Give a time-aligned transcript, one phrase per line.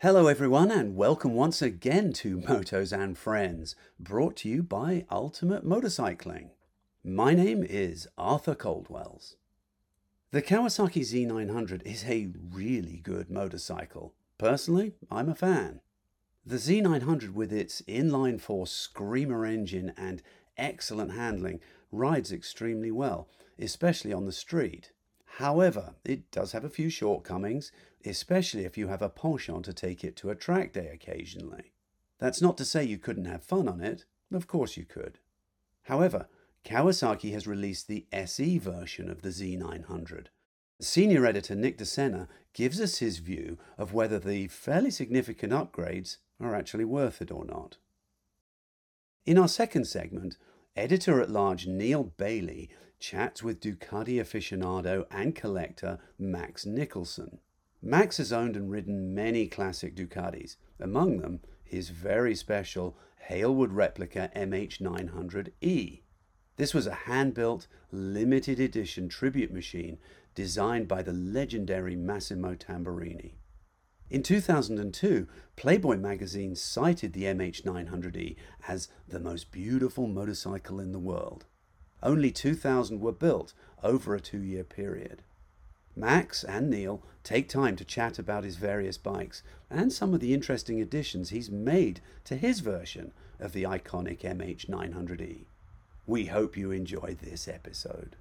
[0.00, 5.64] Hello, everyone, and welcome once again to Motos and Friends, brought to you by Ultimate
[5.64, 6.50] Motorcycling.
[7.02, 9.36] My name is Arthur Coldwells.
[10.32, 14.12] The Kawasaki Z900 is a really good motorcycle.
[14.36, 15.80] Personally, I'm a fan.
[16.44, 20.22] The Z900, with its inline four screamer engine and
[20.58, 21.60] excellent handling,
[21.90, 24.92] rides extremely well, especially on the street.
[25.38, 27.70] However, it does have a few shortcomings,
[28.06, 31.72] especially if you have a penchant to take it to a track day occasionally.
[32.18, 35.18] That's not to say you couldn't have fun on it, of course you could.
[35.84, 36.28] However,
[36.64, 40.26] Kawasaki has released the SE version of the Z900.
[40.80, 46.18] Senior editor Nick De Sena gives us his view of whether the fairly significant upgrades
[46.40, 47.76] are actually worth it or not.
[49.24, 50.36] In our second segment,
[50.74, 57.38] editor at large Neil Bailey chats with Ducati aficionado and collector Max Nicholson.
[57.86, 62.98] Max has owned and ridden many classic Ducatis, among them his very special
[63.30, 66.02] Hailwood replica MH900E.
[66.56, 69.98] This was a hand built, limited edition tribute machine
[70.34, 73.34] designed by the legendary Massimo Tamburini.
[74.10, 78.34] In 2002, Playboy magazine cited the MH900E
[78.66, 81.44] as the most beautiful motorcycle in the world.
[82.02, 83.52] Only 2,000 were built
[83.84, 85.22] over a two year period.
[85.96, 90.34] Max and Neil take time to chat about his various bikes and some of the
[90.34, 95.46] interesting additions he's made to his version of the iconic MH900E.
[96.06, 98.16] We hope you enjoyed this episode.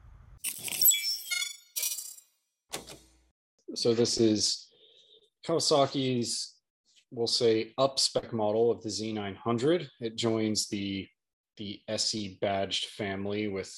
[3.76, 4.68] So, this is
[5.46, 6.54] Kawasaki's,
[7.12, 9.88] we'll say, up spec model of the Z900.
[10.00, 11.08] It joins the
[11.58, 13.74] the SE badged family with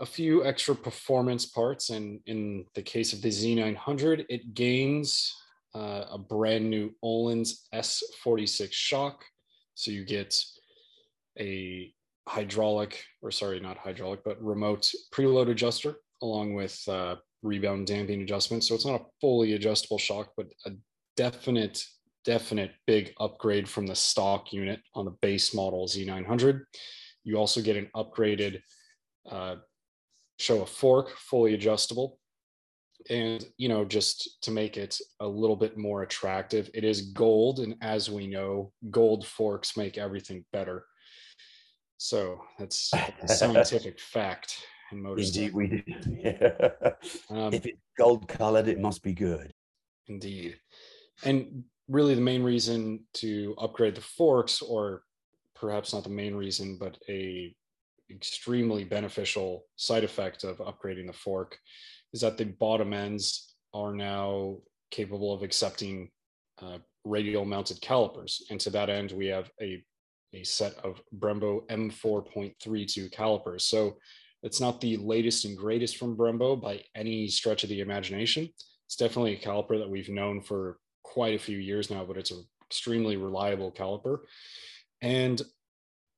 [0.00, 1.90] a few extra performance parts.
[1.90, 5.34] And in the case of the Z900, it gains
[5.74, 9.24] uh, a brand new Öhlins S46 shock.
[9.74, 10.34] So you get
[11.38, 11.92] a
[12.28, 18.64] hydraulic, or sorry, not hydraulic, but remote preload adjuster along with uh, rebound damping adjustment.
[18.64, 20.70] So it's not a fully adjustable shock, but a
[21.16, 21.82] definite
[22.24, 26.62] definite big upgrade from the stock unit on the base model Z900.
[27.22, 28.60] You also get an upgraded
[29.30, 29.56] uh,
[30.40, 32.18] Showa fork, fully adjustable.
[33.08, 37.60] And, you know, just to make it a little bit more attractive, it is gold.
[37.60, 40.84] And as we know, gold forks make everything better.
[41.98, 42.92] So that's
[43.22, 44.60] a scientific fact
[44.92, 45.06] in.
[45.06, 45.82] Indeed, we do.
[46.18, 46.70] Yeah.
[47.30, 49.52] Um, if it's gold colored, it must be good.
[50.08, 50.56] Indeed.
[51.24, 55.02] And really the main reason to upgrade the forks or
[55.54, 57.54] perhaps not the main reason but a
[58.10, 61.58] extremely beneficial side effect of upgrading the fork
[62.12, 64.56] is that the bottom ends are now
[64.90, 66.10] capable of accepting
[66.62, 68.46] uh, radial mounted calipers.
[68.50, 69.82] And to that end we have a,
[70.32, 73.66] a set of brembo m4.32 calipers.
[73.66, 73.96] So
[74.42, 78.48] it's not the latest and greatest from brembo by any stretch of the imagination.
[78.86, 82.30] It's definitely a caliper that we've known for quite a few years now, but it's
[82.30, 84.20] an extremely reliable caliper.
[85.02, 85.40] And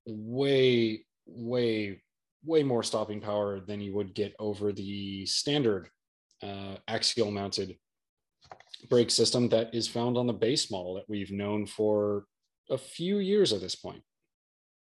[0.07, 2.03] way, way,
[2.45, 5.89] way more stopping power than you would get over the standard
[6.43, 7.77] uh, axial mounted
[8.89, 12.25] brake system that is found on the base model that we've known for
[12.71, 14.03] a few years at this point.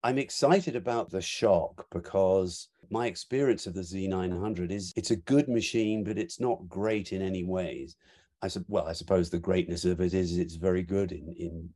[0.04, 5.48] I'm excited about the shock because my experience of the Z900 is it's a good
[5.48, 7.96] machine, but it's not great in any ways.
[8.40, 11.68] I said well, I suppose the greatness of it is it's very good in in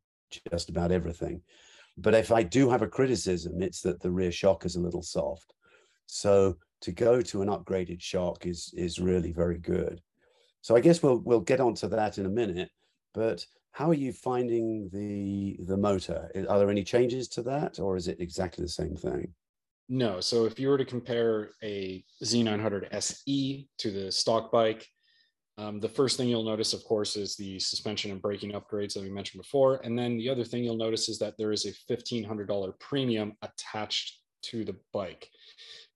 [0.50, 1.42] just about everything.
[1.96, 5.02] But if I do have a criticism, it's that the rear shock is a little
[5.02, 5.52] soft.
[6.06, 10.00] So to go to an upgraded shock is is really very good.
[10.60, 12.70] So I guess we'll we'll get onto that in a minute.
[13.14, 16.30] But how are you finding the the motor?
[16.48, 19.32] Are there any changes to that, or is it exactly the same thing?
[19.88, 20.20] No.
[20.20, 24.88] So if you were to compare a Z900 SE to the stock bike,
[25.58, 29.02] um, the first thing you'll notice, of course, is the suspension and braking upgrades that
[29.02, 29.80] we mentioned before.
[29.84, 34.20] And then the other thing you'll notice is that there is a $1,500 premium attached
[34.44, 35.28] to the bike.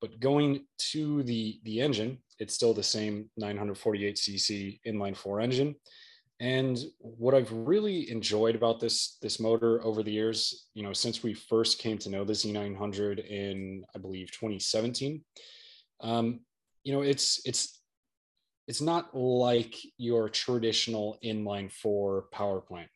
[0.00, 5.74] But going to the, the engine, it's still the same 948cc inline four engine.
[6.38, 11.22] And what I've really enjoyed about this this motor over the years, you know, since
[11.22, 15.24] we first came to know the Z900 in, I believe, 2017,
[16.02, 16.40] um,
[16.84, 17.75] you know, it's it's
[18.68, 22.88] it's not like your traditional inline four power plant.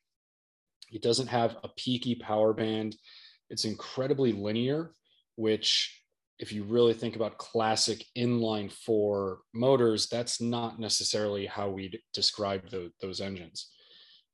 [0.91, 2.97] It doesn't have a peaky power band.
[3.51, 4.93] It's incredibly linear,
[5.37, 5.97] which
[6.41, 12.69] if you really think about classic inline four motors, that's not necessarily how we describe
[12.71, 13.71] the, those engines.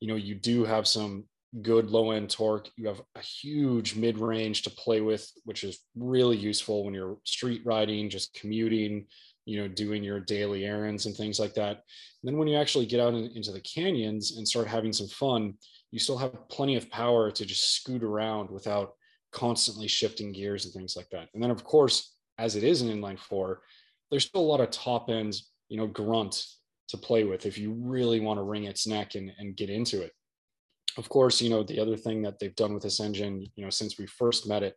[0.00, 1.24] you know, you do have some
[1.62, 2.68] good low end torque.
[2.76, 7.18] You have a huge mid range to play with, which is really useful when you're
[7.24, 9.06] street riding, just commuting,
[9.46, 11.76] you know, doing your daily errands and things like that.
[11.76, 15.08] And then when you actually get out in, into the canyons and start having some
[15.08, 15.54] fun,
[15.92, 18.92] you still have plenty of power to just scoot around without
[19.32, 21.28] constantly shifting gears and things like that.
[21.32, 23.62] And then, of course, as it is an inline four,
[24.10, 25.34] there's still a lot of top end,
[25.68, 26.44] you know, grunt
[26.88, 30.02] to play with if you really want to wring its neck and, and get into
[30.02, 30.12] it.
[30.98, 33.70] Of course, you know, the other thing that they've done with this engine, you know,
[33.70, 34.74] since we first met it,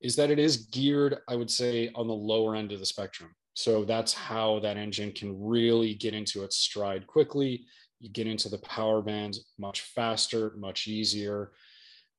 [0.00, 3.34] is that it is geared, I would say, on the lower end of the spectrum.
[3.56, 7.64] So that's how that engine can really get into its stride quickly.
[8.00, 11.52] You get into the power band much faster, much easier.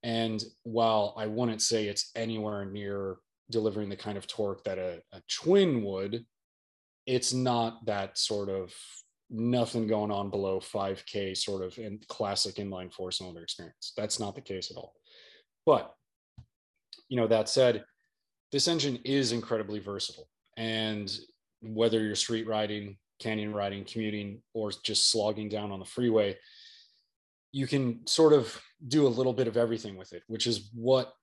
[0.02, 3.18] And while I wouldn't say it's anywhere near
[3.52, 6.26] delivering the kind of torque that a, a twin would,
[7.06, 8.74] it's not that sort of
[9.30, 14.36] nothing going on below 5k sort of in classic inline four cylinder experience that's not
[14.36, 14.94] the case at all
[15.66, 15.94] but
[17.10, 17.84] you know that said
[18.54, 21.18] this engine is incredibly versatile and
[21.62, 26.36] whether you're street riding canyon riding commuting or just slogging down on the freeway
[27.52, 31.14] you can sort of do a little bit of everything with it which is what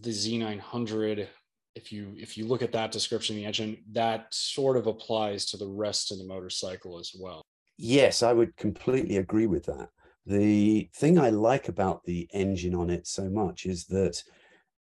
[0.00, 1.26] the z900
[1.74, 5.56] if you if you look at that description the engine that sort of applies to
[5.56, 7.42] the rest of the motorcycle as well.
[7.78, 9.88] Yes i would completely agree with that.
[10.26, 14.22] The thing i like about the engine on it so much is that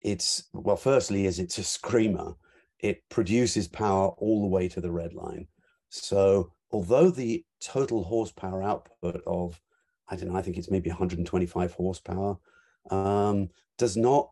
[0.01, 2.33] it's well firstly is it's a screamer
[2.81, 5.47] it produces power all the way to the red line
[5.89, 9.59] so although the total horsepower output of
[10.09, 12.37] i don't know i think it's maybe 125 horsepower
[12.89, 14.31] um, does not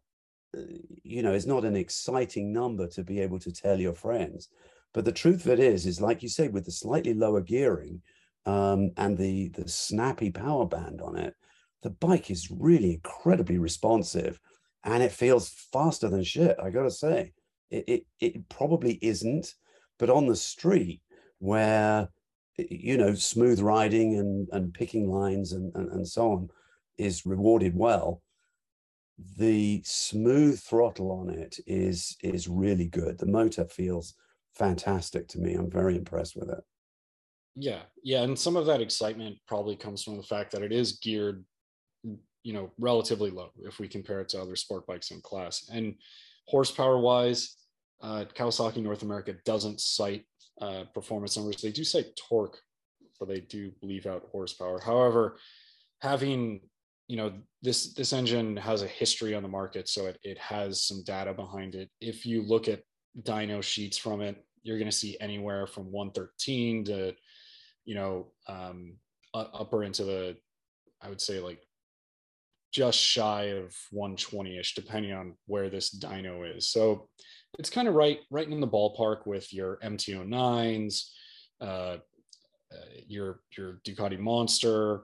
[1.04, 4.50] you know, is not an exciting number to be able to tell your friends.
[4.94, 8.02] But the truth of it is, is like you say, with the slightly lower gearing
[8.46, 11.36] um, and the the snappy power band on it,
[11.84, 14.40] the bike is really incredibly responsive,
[14.84, 16.58] and it feels faster than shit.
[16.62, 17.34] I gotta say,
[17.70, 19.54] it it, it probably isn't,
[19.98, 21.02] but on the street
[21.40, 22.10] where
[22.58, 26.50] you know smooth riding and and picking lines and and, and so on
[26.98, 28.22] is rewarded well
[29.38, 33.18] the smooth throttle on it is is really good.
[33.18, 34.16] The motor feels
[34.56, 35.54] fantastic to me.
[35.54, 36.64] I'm very impressed with it.
[37.56, 41.00] Yeah, yeah, and some of that excitement probably comes from the fact that it is
[41.00, 41.44] geared,
[42.44, 45.70] you know, relatively low if we compare it to other sport bikes in class.
[45.72, 45.96] And
[46.50, 47.56] horsepower wise,
[48.02, 50.26] uh, Kawasaki North America doesn't cite
[50.62, 51.62] uh, performance numbers.
[51.62, 52.58] They do cite torque,
[53.20, 54.80] but they do leave out horsepower.
[54.80, 55.38] However,
[56.02, 56.62] having
[57.08, 60.84] you know this this engine has a history on the market so it, it has
[60.84, 62.84] some data behind it if you look at
[63.24, 67.14] dyno sheets from it you're going to see anywhere from 113 to
[67.86, 68.96] you know um,
[69.34, 70.38] upper into the
[71.02, 71.64] i would say like
[72.72, 77.08] just shy of 120ish depending on where this dyno is so
[77.58, 81.10] it's kind of right right in the ballpark with your mt09s
[81.62, 81.98] uh, uh,
[83.08, 85.04] your your ducati monster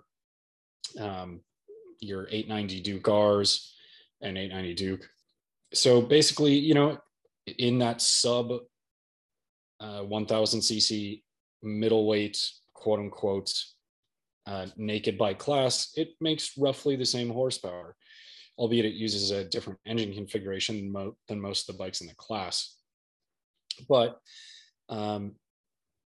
[1.00, 1.42] um,
[2.00, 3.74] your 890 Duke R's
[4.22, 5.10] and 890 Duke.
[5.74, 6.98] So basically, you know,
[7.58, 8.52] in that sub
[9.80, 11.22] uh, 1000 cc
[11.64, 12.38] middleweight,
[12.74, 13.52] quote unquote,
[14.48, 17.96] uh, naked bike class, it makes roughly the same horsepower,
[18.58, 22.08] albeit it uses a different engine configuration than, mo- than most of the bikes in
[22.08, 22.78] the class.
[23.90, 24.20] But
[24.90, 25.34] um,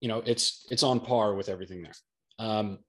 [0.02, 1.94] you know, it's it's on par with everything there.
[2.40, 2.80] Um,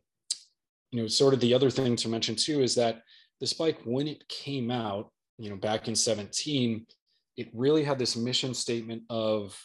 [0.90, 3.02] you know, sort of the other thing to mention too is that
[3.40, 6.86] this bike, when it came out, you know, back in 17,
[7.36, 9.58] it really had this mission statement of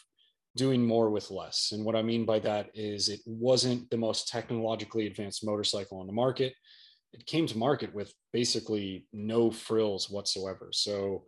[0.56, 1.72] doing more with less.
[1.72, 6.06] And what I mean by that is it wasn't the most technologically advanced motorcycle on
[6.06, 6.54] the market.
[7.12, 10.70] It came to market with basically no frills whatsoever.
[10.72, 11.24] So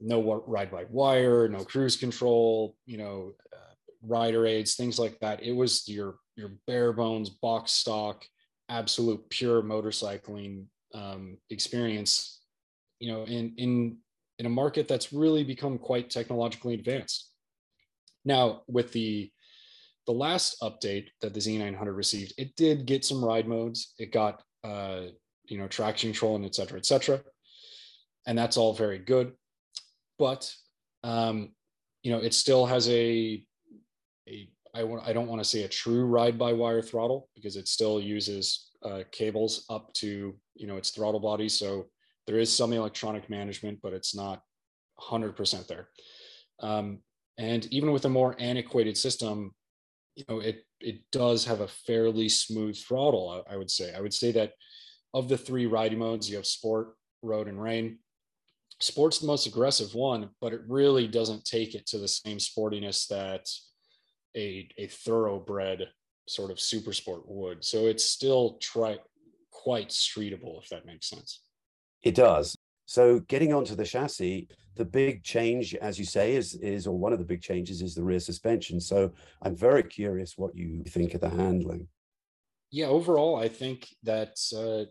[0.00, 5.42] no ride by wire, no cruise control, you know, uh, rider aids, things like that.
[5.42, 8.24] It was your your bare bones box stock
[8.68, 12.40] absolute pure motorcycling um, experience,
[12.98, 13.98] you know, in in
[14.38, 17.30] in a market that's really become quite technologically advanced.
[18.26, 19.30] Now, with the
[20.06, 23.94] the last update that the Z900 received, it did get some ride modes.
[23.98, 25.02] It got uh,
[25.46, 27.22] you know traction control and et cetera, et cetera,
[28.26, 29.32] and that's all very good.
[30.18, 30.52] But
[31.02, 31.52] um,
[32.02, 33.44] you know, it still has a
[34.28, 37.56] a I want I don't want to say a true ride by wire throttle because
[37.56, 41.48] it still uses uh, cables up to you know its throttle body.
[41.48, 41.86] So
[42.26, 44.42] there is some electronic management, but it's not
[45.00, 45.88] 100% there.
[46.60, 46.98] Um,
[47.38, 49.54] and even with a more antiquated system,
[50.14, 53.44] you know it it does have a fairly smooth throttle.
[53.48, 53.94] I, I would say.
[53.94, 54.52] I would say that
[55.14, 57.98] of the three riding modes, you have sport, road, and rain.
[58.80, 63.08] Sport's the most aggressive one, but it really doesn't take it to the same sportiness
[63.08, 63.48] that
[64.36, 65.88] a, a thoroughbred
[66.28, 67.64] sort of super sport would.
[67.64, 68.98] So it's still try,
[69.50, 71.40] quite streetable, if that makes sense.
[72.02, 72.55] It does.
[72.96, 77.12] So getting onto the chassis, the big change, as you say, is is or one
[77.12, 78.80] of the big changes is the rear suspension.
[78.80, 79.12] So
[79.42, 81.88] I'm very curious what you think of the handling.
[82.70, 84.88] Yeah, overall, I think that uh,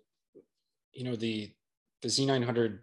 [0.93, 1.51] you know the
[2.03, 2.77] the Z900,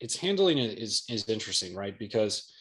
[0.00, 1.98] its handling is is interesting, right?
[1.98, 2.52] Because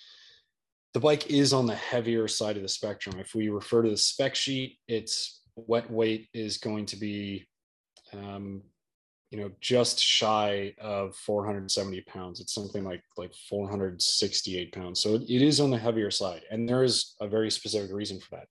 [0.93, 3.19] the bike is on the heavier side of the spectrum.
[3.19, 7.50] If we refer to the spec sheet, its wet weight is going to be
[8.13, 8.62] um,
[9.31, 12.41] you know just shy of 470 pounds.
[12.41, 15.00] It's something like like 468 pounds.
[15.00, 18.35] So it is on the heavier side and there is a very specific reason for
[18.35, 18.47] that.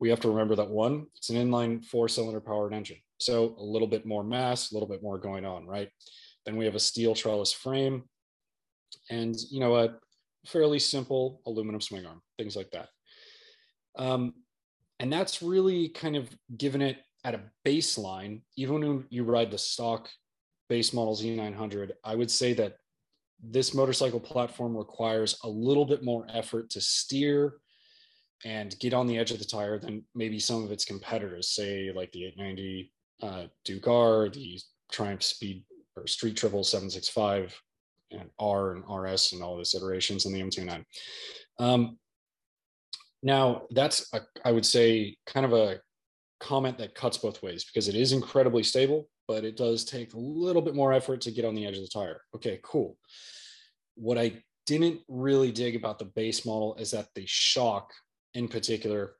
[0.00, 3.62] We have to remember that one it's an inline four cylinder powered engine so a
[3.62, 5.90] little bit more mass a little bit more going on right?
[6.46, 8.04] Then we have a steel trellis frame
[9.10, 9.96] and you know a
[10.46, 12.88] fairly simple aluminum swing arm things like that.
[13.98, 14.32] Um,
[14.98, 19.58] and that's really kind of given it at a baseline, even when you ride the
[19.58, 20.08] stock
[20.68, 22.76] base model Z900, I would say that
[23.42, 27.54] this motorcycle platform requires a little bit more effort to steer
[28.44, 31.92] and get on the edge of the tire than maybe some of its competitors, say
[31.94, 34.58] like the 890 uh, Duke R, the
[34.90, 35.64] Triumph Speed
[35.96, 37.60] or Street Triple 765,
[38.12, 40.84] and R and RS and all this iterations in the MT09.
[41.58, 41.98] Um,
[43.22, 45.80] now that's a, I would say kind of a
[46.40, 50.18] comment that cuts both ways because it is incredibly stable, but it does take a
[50.18, 52.22] little bit more effort to get on the edge of the tire.
[52.34, 52.96] Okay, cool.
[53.94, 57.92] What I didn't really dig about the base model is that the shock
[58.34, 59.12] in particular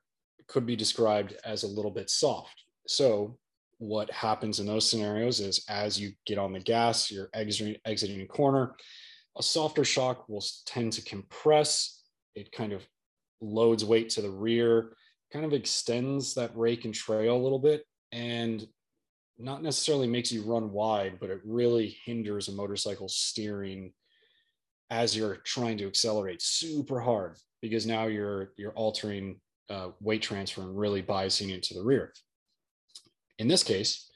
[0.49, 2.65] could be described as a little bit soft.
[2.87, 3.39] So
[3.79, 8.21] what happens in those scenarios is as you get on the gas, you're exiting, exiting
[8.21, 8.75] a corner,
[9.39, 12.03] a softer shock will tend to compress.
[12.35, 12.87] It kind of
[13.41, 14.93] loads weight to the rear
[15.33, 18.67] kind of extends that rake and trail a little bit and
[19.39, 23.93] not necessarily makes you run wide, but it really hinders a motorcycle steering
[24.91, 30.63] as you're trying to accelerate super hard because now you're you're altering uh, weight transfer
[30.63, 32.13] and really biasing it to the rear.
[33.39, 34.11] In this case,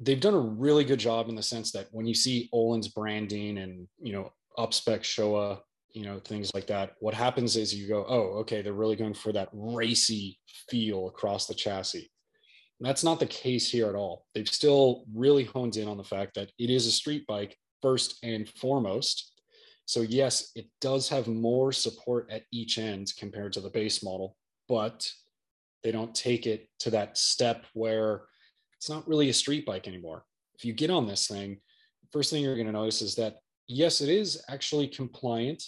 [0.00, 3.58] they've done a really good job in the sense that when you see Öhlins branding
[3.58, 5.60] and you know upspec Showa
[5.92, 9.14] you know things like that what happens is you go oh okay they're really going
[9.14, 12.10] for that racy feel across the chassis.
[12.80, 14.26] And that's not the case here at all.
[14.34, 18.18] They've still really honed in on the fact that it is a street bike first
[18.22, 19.32] and foremost.
[19.86, 24.36] So yes it does have more support at each end compared to the base model
[24.68, 25.10] but
[25.82, 28.24] they don't take it to that step where
[28.76, 30.24] it's not really a street bike anymore.
[30.54, 31.58] If you get on this thing
[32.12, 35.62] first thing you're going to notice is that yes it is actually compliant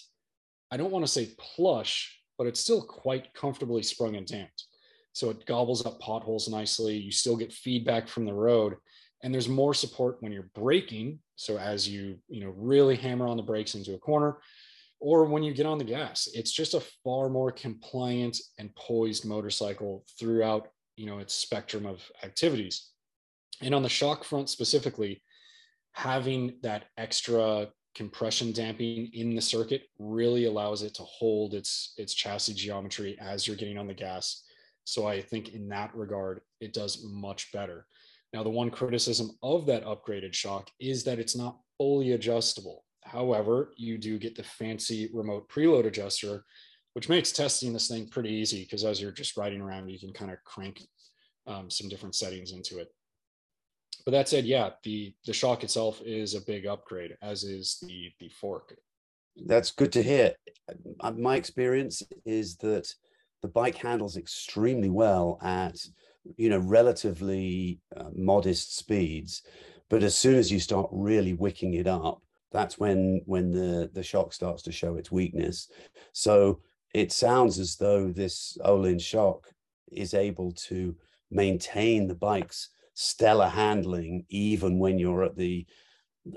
[0.70, 4.64] I don't want to say plush, but it's still quite comfortably sprung and damped.
[5.12, 6.96] So it gobbles up potholes nicely.
[6.96, 8.76] You still get feedback from the road,
[9.22, 11.18] and there's more support when you're braking.
[11.36, 14.38] So as you you know really hammer on the brakes into a corner,
[15.00, 19.24] or when you get on the gas, it's just a far more compliant and poised
[19.24, 22.90] motorcycle throughout you know its spectrum of activities.
[23.62, 25.22] And on the shock front specifically,
[25.92, 32.14] having that extra compression damping in the circuit really allows it to hold its its
[32.14, 34.44] chassis geometry as you're getting on the gas.
[34.84, 37.86] So i think in that regard it does much better.
[38.32, 42.84] Now the one criticism of that upgraded shock is that it's not fully adjustable.
[43.04, 46.44] However you do get the fancy remote preload adjuster
[46.94, 50.12] which makes testing this thing pretty easy because as you're just riding around you can
[50.12, 50.82] kind of crank
[51.46, 52.88] um, some different settings into it
[54.04, 58.10] but that said, yeah, the the shock itself is a big upgrade, as is the
[58.18, 58.76] the fork.
[59.46, 60.34] That's good to hear.
[61.00, 62.92] Uh, my experience is that
[63.42, 65.76] the bike handles extremely well at
[66.36, 69.42] you know relatively uh, modest speeds,
[69.88, 74.02] but as soon as you start really wicking it up, that's when when the the
[74.02, 75.68] shock starts to show its weakness.
[76.12, 76.60] So
[76.94, 79.46] it sounds as though this Olin shock
[79.92, 80.96] is able to
[81.30, 82.70] maintain the bike's
[83.02, 85.66] stellar handling even when you're at the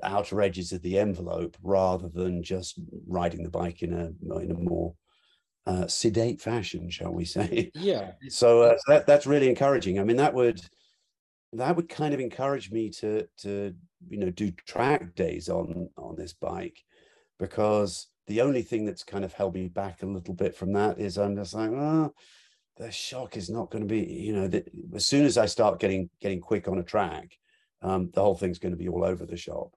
[0.01, 4.53] outer edges of the envelope rather than just riding the bike in a in a
[4.53, 4.95] more
[5.65, 7.69] uh, sedate fashion shall we say.
[7.75, 8.11] Yeah.
[8.29, 9.99] So, uh, that, that's really encouraging.
[9.99, 10.61] I mean that would
[11.51, 13.75] that would kind of encourage me to to
[14.07, 16.79] you know do track days on on this bike
[17.39, 20.97] because the only thing that's kind of held me back a little bit from that
[20.97, 22.11] is i'm just like oh
[22.77, 24.49] the shock is not going to be, you know,
[24.95, 27.37] as soon as I start getting getting quick on a track,
[27.81, 29.73] um, the whole thing's going to be all over the shop.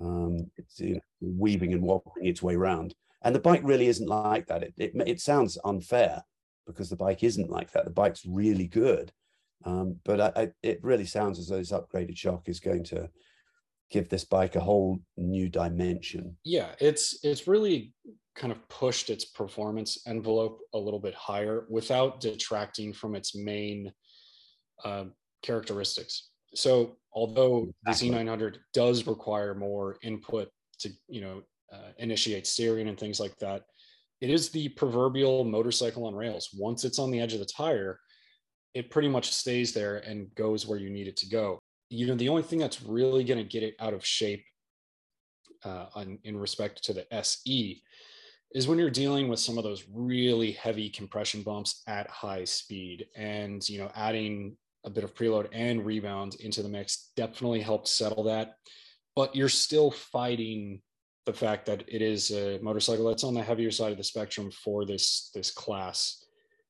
[0.00, 2.94] Um, it's you know, weaving and wobbling its way around.
[3.22, 4.62] And the bike really isn't like that.
[4.62, 6.22] It, it, it sounds unfair
[6.66, 7.84] because the bike isn't like that.
[7.84, 9.12] The bike's really good.
[9.64, 13.10] Um, but I, I, it really sounds as though this upgraded shock is going to
[13.90, 16.36] give this bike a whole new dimension.
[16.44, 17.92] Yeah, it's it's really
[18.38, 23.92] kind of pushed its performance envelope a little bit higher without detracting from its main
[24.84, 25.04] uh,
[25.42, 26.30] characteristics.
[26.54, 28.10] So although exactly.
[28.10, 30.48] the Z900 does require more input
[30.80, 31.42] to you know
[31.72, 33.64] uh, initiate steering and things like that,
[34.20, 36.50] it is the proverbial motorcycle on rails.
[36.56, 37.98] Once it's on the edge of the tire,
[38.74, 41.58] it pretty much stays there and goes where you need it to go.
[41.90, 44.44] You know, the only thing that's really going to get it out of shape
[45.64, 47.82] uh, on, in respect to the SE
[48.54, 53.06] is when you're dealing with some of those really heavy compression bumps at high speed.
[53.16, 57.88] And you know adding a bit of preload and rebound into the mix definitely helped
[57.88, 58.54] settle that.
[59.14, 60.80] But you're still fighting
[61.26, 64.50] the fact that it is a motorcycle that's on the heavier side of the spectrum
[64.50, 66.24] for this this class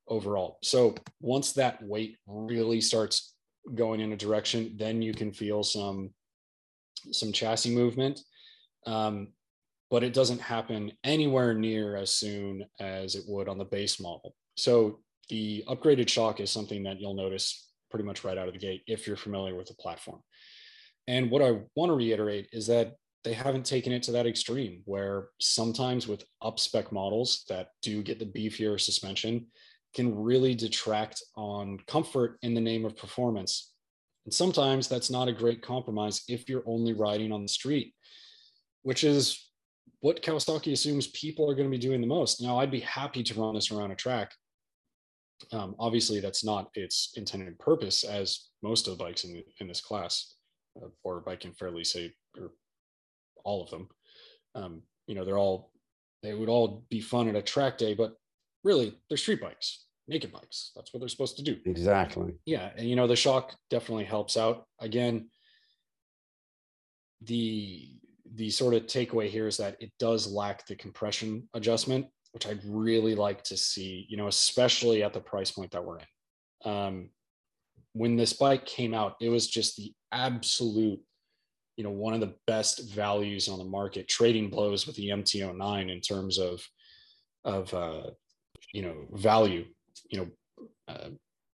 [0.08, 0.58] overall.
[0.62, 3.34] So once that weight really starts
[3.74, 6.10] going in a direction then you can feel some
[7.12, 8.20] some chassis movement.
[8.86, 9.28] Um,
[9.90, 14.34] but it doesn't happen anywhere near as soon as it would on the base model.
[14.56, 18.60] So the upgraded shock is something that you'll notice pretty much right out of the
[18.60, 20.20] gate if you're familiar with the platform.
[21.06, 24.82] And what I want to reiterate is that they haven't taken it to that extreme
[24.84, 29.46] where sometimes with up spec models that do get the beefier suspension
[29.94, 33.72] can really detract on comfort in the name of performance.
[34.24, 37.94] And sometimes that's not a great compromise if you're only riding on the street,
[38.82, 39.47] which is
[40.00, 42.40] what Kawasaki assumes people are going to be doing the most.
[42.40, 44.32] Now, I'd be happy to run this around a track.
[45.52, 49.80] Um, obviously, that's not its intended purpose, as most of the bikes in, in this
[49.80, 50.34] class,
[50.80, 52.52] uh, or I can fairly say, or
[53.44, 53.88] all of them.
[54.54, 55.72] Um, you know, they're all
[56.22, 58.14] they would all be fun at a track day, but
[58.64, 60.72] really, they're street bikes, naked bikes.
[60.74, 61.56] That's what they're supposed to do.
[61.64, 62.34] Exactly.
[62.44, 64.66] Yeah, and you know, the shock definitely helps out.
[64.80, 65.30] Again,
[67.22, 67.97] the
[68.34, 72.64] the sort of takeaway here is that it does lack the compression adjustment, which I'd
[72.64, 76.70] really like to see, you know, especially at the price point that we're in.
[76.70, 77.10] Um,
[77.92, 81.00] when this bike came out, it was just the absolute,
[81.76, 85.90] you know, one of the best values on the market, trading blows with the MT09
[85.90, 86.60] in terms of,
[87.44, 88.10] of, uh,
[88.72, 89.64] you know, value,
[90.10, 91.08] you know, uh,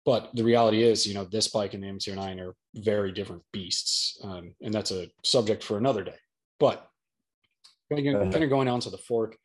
[0.05, 4.19] but the reality is, you know, this bike and the MT09 are very different beasts.
[4.23, 6.15] Um, and that's a subject for another day.
[6.63, 6.87] But
[7.91, 9.35] kind of, kind of going on to the fork,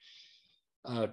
[0.85, 1.09] uh,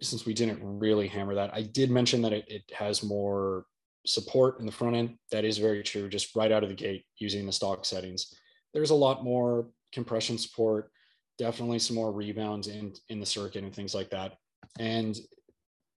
[0.00, 3.64] since we didn't really hammer that, I did mention that it, it has more
[4.04, 5.18] support in the front end.
[5.30, 8.34] That is very true, just right out of the gate using the stock settings.
[8.74, 10.90] There's a lot more compression support,
[11.38, 14.32] definitely some more rebounds in, in the circuit and things like that.
[14.80, 15.16] And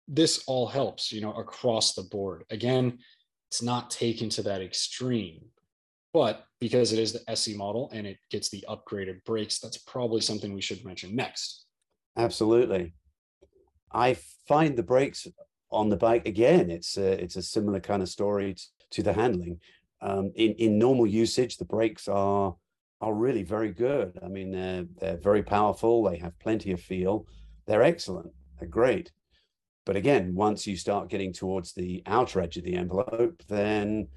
[0.10, 2.44] this all helps, you know, across the board.
[2.50, 3.00] Again,
[3.50, 5.40] it's not taken to that extreme,
[6.14, 10.22] but because it is the SE model and it gets the upgraded brakes, that's probably
[10.22, 11.66] something we should mention next.
[12.16, 12.94] Absolutely.
[13.92, 14.18] I
[14.48, 15.28] find the brakes
[15.72, 16.72] on the bike again.
[16.72, 18.56] It's a, it's a similar kind of story
[18.92, 19.60] to the handling.
[20.02, 22.56] Um, in in normal usage, the brakes are
[23.02, 24.18] are really very good.
[24.24, 26.04] I mean, they're they're very powerful.
[26.04, 27.26] They have plenty of feel.
[27.66, 28.32] They're excellent.
[28.60, 29.12] They're great.
[29.86, 34.08] But again, once you start getting towards the outer edge of the envelope, then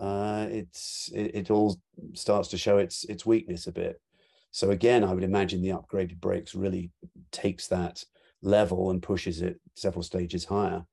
[0.00, 1.78] uh, it's it, it, all
[2.14, 4.00] starts to show its its weakness a bit.
[4.50, 6.90] So again, I would imagine the upgraded brakes really
[7.30, 8.02] takes that
[8.42, 10.84] level and pushes it several stages higher.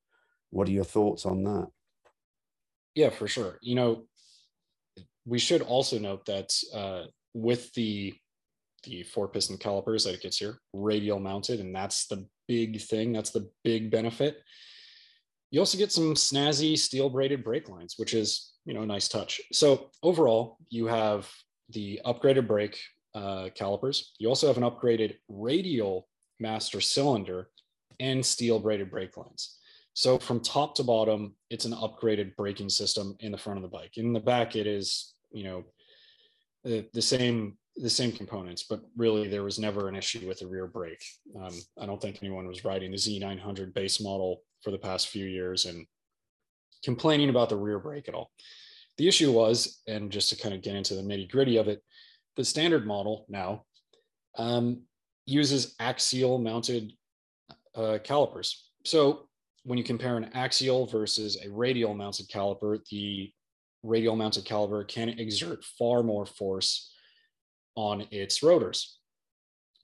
[0.50, 1.68] What are your thoughts on that?
[2.94, 3.58] Yeah, for sure.
[3.62, 4.04] You know,
[5.24, 8.14] we should also note that uh, with the
[8.84, 13.12] the four piston calipers that it gets here, radial mounted, and that's the big thing.
[13.12, 14.42] That's the big benefit.
[15.50, 19.40] You also get some snazzy steel braided brake lines, which is you know, nice touch.
[19.50, 21.26] So overall, you have
[21.70, 22.78] the upgraded brake
[23.14, 24.12] uh, calipers.
[24.18, 26.06] You also have an upgraded radial
[26.38, 27.48] master cylinder
[27.98, 29.56] and steel braided brake lines.
[29.94, 33.74] So from top to bottom, it's an upgraded braking system in the front of the
[33.74, 33.96] bike.
[33.96, 35.64] In the back, it is, you know,
[36.62, 40.46] the, the same the same components, but really there was never an issue with the
[40.48, 41.02] rear brake.
[41.40, 45.26] Um, I don't think anyone was riding the Z900 base model for the past few
[45.26, 45.86] years and
[46.84, 48.30] complaining about the rear brake at all.
[48.96, 51.82] The issue was, and just to kind of get into the nitty gritty of it,
[52.36, 53.64] the standard model now
[54.36, 54.82] um,
[55.26, 56.92] uses axial mounted
[57.74, 58.70] uh, calipers.
[58.84, 59.28] So
[59.64, 63.30] when you compare an axial versus a radial mounted caliper, the
[63.82, 66.92] radial mounted caliper can exert far more force
[67.74, 68.98] on its rotors,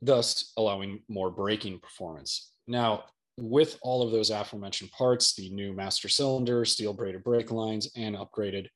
[0.02, 2.50] thus allowing more braking performance.
[2.66, 3.04] Now,
[3.36, 8.16] with all of those aforementioned parts, the new master cylinder, steel braided brake lines, and
[8.16, 8.68] upgraded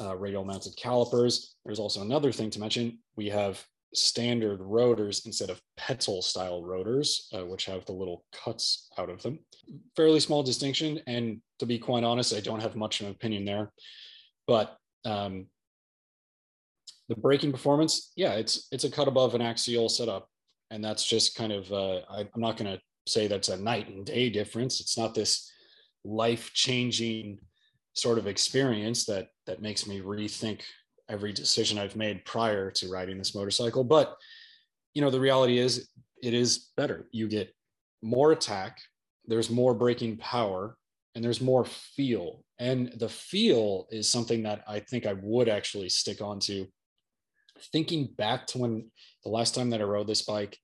[0.00, 2.98] uh, radial mounted calipers, there's also another thing to mention.
[3.16, 8.88] We have standard rotors instead of petal style rotors, uh, which have the little cuts
[8.98, 9.38] out of them.
[9.94, 11.00] Fairly small distinction.
[11.06, 13.72] And to be quite honest, I don't have much of an opinion there.
[14.46, 15.46] But um,
[17.08, 20.28] the braking performance, yeah, it's it's a cut above an axial setup,
[20.70, 23.88] and that's just kind of uh, I, I'm not going to say that's a night
[23.88, 24.80] and day difference.
[24.80, 25.50] It's not this
[26.04, 27.38] life changing
[27.94, 30.60] sort of experience that that makes me rethink
[31.08, 33.84] every decision I've made prior to riding this motorcycle.
[33.84, 34.16] But
[34.94, 35.88] you know, the reality is
[36.22, 37.06] it is better.
[37.12, 37.54] You get
[38.02, 38.78] more attack,
[39.26, 40.76] there's more braking power,
[41.14, 42.44] and there's more feel.
[42.58, 46.66] And the feel is something that I think I would actually stick on to.
[47.72, 48.90] Thinking back to when
[49.24, 50.58] the last time that I rode this bike,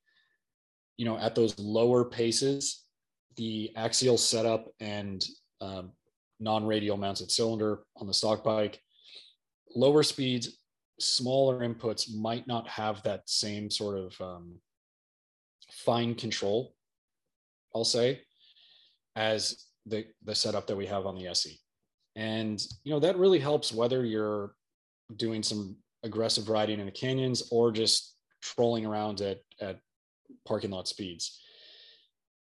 [1.02, 2.84] you know, at those lower paces,
[3.34, 5.26] the axial setup and
[5.60, 5.90] um,
[6.38, 8.80] non-radial mounted cylinder on the stock bike
[9.74, 10.58] lower speeds,
[11.00, 14.60] smaller inputs might not have that same sort of um,
[15.72, 16.76] fine control,
[17.74, 18.20] I'll say,
[19.16, 21.58] as the, the setup that we have on the SE.
[22.14, 24.54] And, you know, that really helps whether you're
[25.16, 29.80] doing some aggressive riding in the canyons or just trolling around at, at
[30.47, 31.40] parking lot speeds.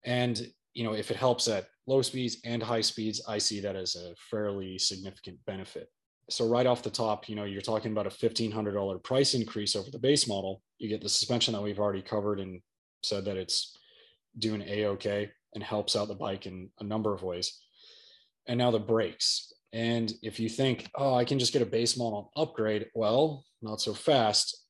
[0.06, 3.76] And, you know, if it helps at low speeds and high speeds, I see that
[3.76, 5.90] as a fairly significant benefit
[6.32, 9.92] so right off the top, you know, you're talking about a $1,500 price increase over
[9.92, 10.62] the base model.
[10.80, 12.62] You get the suspension that we've already covered and
[13.04, 13.78] said that it's
[14.38, 17.60] doing a-okay and helps out the bike in a number of ways.
[18.48, 19.52] And now the brakes.
[19.74, 23.82] And if you think, oh, I can just get a base model upgrade, well, not
[23.82, 24.61] so fast.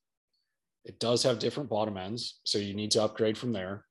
[0.84, 3.84] It does have different bottom ends, so you need to upgrade from there.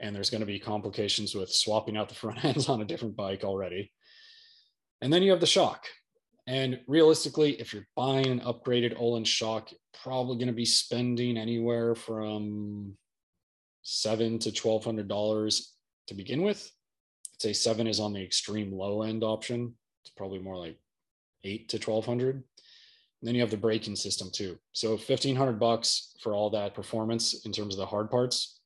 [0.00, 3.16] And there's going to be complications with swapping out the front ends on a different
[3.16, 3.92] bike already.
[5.00, 5.86] And then you have the shock.
[6.46, 11.38] And realistically, if you're buying an upgraded Öhlins shock, you're probably going to be spending
[11.38, 12.96] anywhere from
[13.82, 15.74] seven to twelve hundred dollars
[16.08, 16.70] to begin with.
[17.34, 19.74] I'd say seven is on the extreme low end option.
[20.04, 20.78] It's probably more like
[21.44, 22.42] eight to twelve hundred.
[23.22, 24.58] Then you have the braking system too.
[24.72, 28.60] So fifteen hundred bucks for all that performance in terms of the hard parts.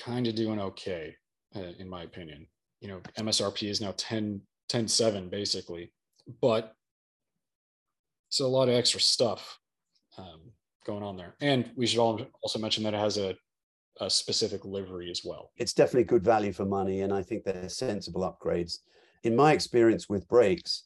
[0.00, 1.14] Kind of doing okay,
[1.56, 2.46] uh, in my opinion.
[2.80, 5.90] You know, MSRP is now 10, 10 7 basically
[6.40, 6.74] but
[8.28, 9.58] so a lot of extra stuff
[10.18, 10.40] um,
[10.84, 11.34] going on there.
[11.40, 13.34] And we should all also mention that it has a,
[14.00, 15.50] a specific livery as well.
[15.56, 18.78] It's definitely good value for money, and I think they're sensible upgrades.
[19.24, 20.84] In my experience with brakes,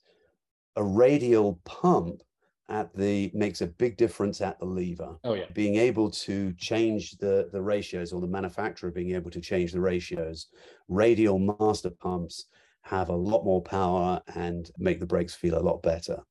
[0.77, 2.23] a radial pump
[2.69, 5.17] at the makes a big difference at the lever.
[5.25, 5.47] Oh yeah.
[5.53, 9.81] Being able to change the the ratios or the manufacturer being able to change the
[9.81, 10.47] ratios.
[10.89, 12.47] Radial master pumps
[12.83, 16.23] have a lot more power and make the brakes feel a lot better.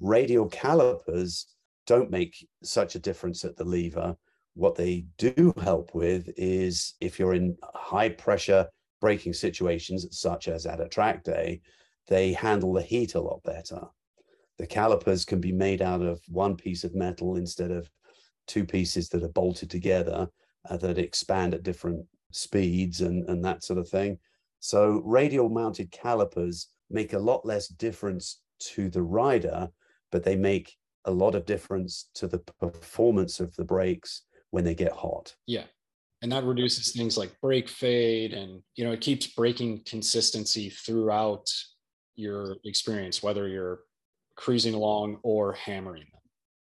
[0.00, 1.54] Radial calipers
[1.86, 4.16] don't make such a difference at the lever.
[4.54, 8.68] What they do help with is if you're in high pressure
[9.00, 11.60] braking situations, such as at a track day,
[12.08, 13.82] they handle the heat a lot better.
[14.58, 17.88] The calipers can be made out of one piece of metal instead of
[18.46, 20.28] two pieces that are bolted together
[20.68, 24.18] uh, that expand at different speeds and, and that sort of thing.
[24.58, 29.68] So radial mounted calipers make a lot less difference to the rider,
[30.12, 34.74] but they make a lot of difference to the performance of the brakes when they
[34.74, 35.34] get hot.
[35.46, 35.64] Yeah.
[36.22, 41.50] And that reduces things like brake fade and you know it keeps braking consistency throughout
[42.20, 43.80] your experience, whether you're
[44.36, 46.20] cruising along or hammering them.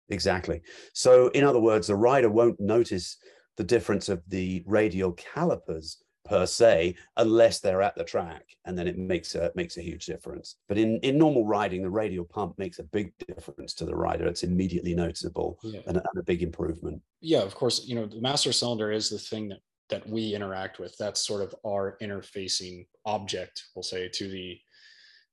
[0.09, 0.61] Exactly.
[0.93, 3.17] So in other words, the rider won't notice
[3.57, 8.87] the difference of the radial calipers per se unless they're at the track and then
[8.87, 12.57] it makes a makes a huge difference but in in normal riding the radial pump
[12.57, 15.81] makes a big difference to the rider it's immediately noticeable yeah.
[15.85, 19.19] and, and, a big improvement yeah of course you know the master cylinder is the
[19.19, 24.27] thing that that we interact with that's sort of our interfacing object we'll say to
[24.27, 24.57] the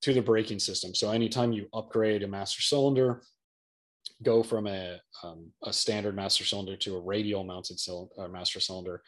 [0.03, 3.23] to the braking system so anytime you upgrade a master cylinder
[4.23, 8.61] go from a um, a standard master cylinder to a radial mounted cylinder, uh, master
[8.61, 9.03] cylinder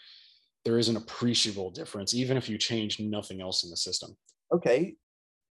[0.64, 4.16] there is an appreciable difference, even if you change nothing else in the system.
[4.52, 4.94] Okay.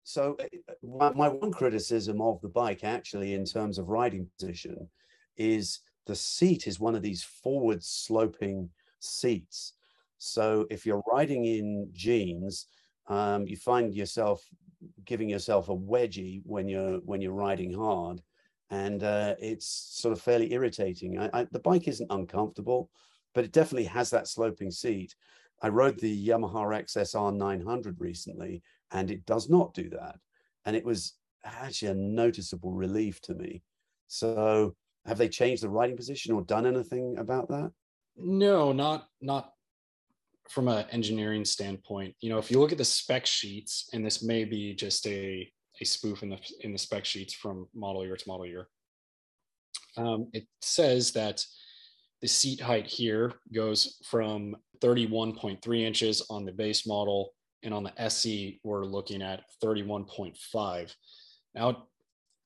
[0.03, 0.37] So,
[0.81, 4.89] my, my one criticism of the bike, actually, in terms of riding position,
[5.37, 9.73] is the seat is one of these forward sloping seats.
[10.17, 12.67] So, if you're riding in jeans,
[13.09, 14.43] um, you find yourself
[15.05, 18.21] giving yourself a wedgie when you're when you're riding hard,
[18.69, 21.19] and uh, it's sort of fairly irritating.
[21.19, 22.89] I, I, the bike isn't uncomfortable,
[23.33, 25.15] but it definitely has that sloping seat.
[25.61, 30.15] I rode the Yamaha XSR 900 recently, and it does not do that,
[30.65, 31.13] and it was
[31.43, 33.61] actually a noticeable relief to me.
[34.07, 37.71] So, have they changed the riding position or done anything about that?
[38.17, 39.53] No, not not
[40.51, 44.21] from an engineering standpoint, you know, if you look at the spec sheets, and this
[44.21, 48.17] may be just a, a spoof in the in the spec sheets from model year
[48.17, 48.67] to model year,
[49.97, 51.43] um, it says that
[52.21, 57.33] the seat height here goes from 31.3 inches on the base model,
[57.63, 60.93] and on the SE, we're looking at 31.5.
[61.55, 61.87] Now,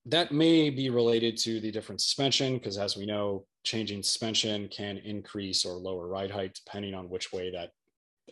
[0.05, 4.97] that may be related to the different suspension, because as we know, changing suspension can
[4.99, 7.71] increase or lower ride height depending on which way that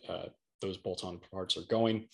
[0.07, 0.25] uh,
[0.61, 2.07] those bolt-on parts are going.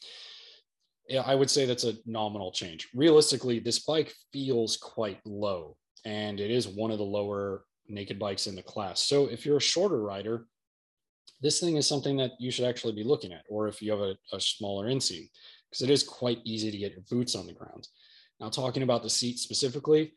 [1.08, 2.88] Yeah, I would say that's a nominal change.
[2.94, 8.48] Realistically, this bike feels quite low, and it is one of the lower naked bikes
[8.48, 9.04] in the class.
[9.04, 10.46] So if you're a shorter rider,
[11.42, 14.02] this thing is something that you should actually be looking at, or if you have
[14.02, 15.28] a, a smaller inseam,
[15.70, 17.88] because it is quite easy to get your boots on the ground.
[18.39, 20.13] Now, talking about the seat specifically,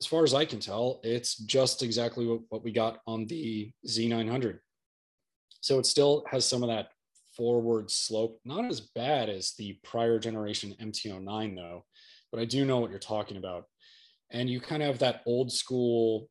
[0.00, 3.70] as far as I can tell, it's just exactly what, what we got on the
[3.88, 4.58] Z900.
[5.60, 6.88] So it still has some of that
[7.36, 11.84] forward slope, not as bad as the prior generation MT09 though,
[12.30, 13.64] but I do know what you're talking about.
[14.30, 16.28] And you kind of have that old school,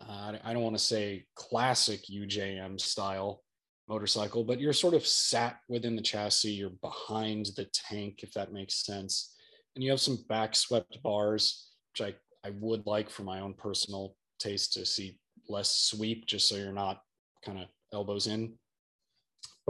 [0.00, 3.42] uh, I don't want to say classic UJM style
[3.88, 8.52] motorcycle, but you're sort of sat within the chassis, you're behind the tank, if that
[8.52, 9.34] makes sense.
[9.74, 13.54] And you have some back swept bars, which I, I would like for my own
[13.54, 15.18] personal taste to see
[15.48, 17.02] less sweep, just so you're not
[17.44, 18.54] kind of elbows in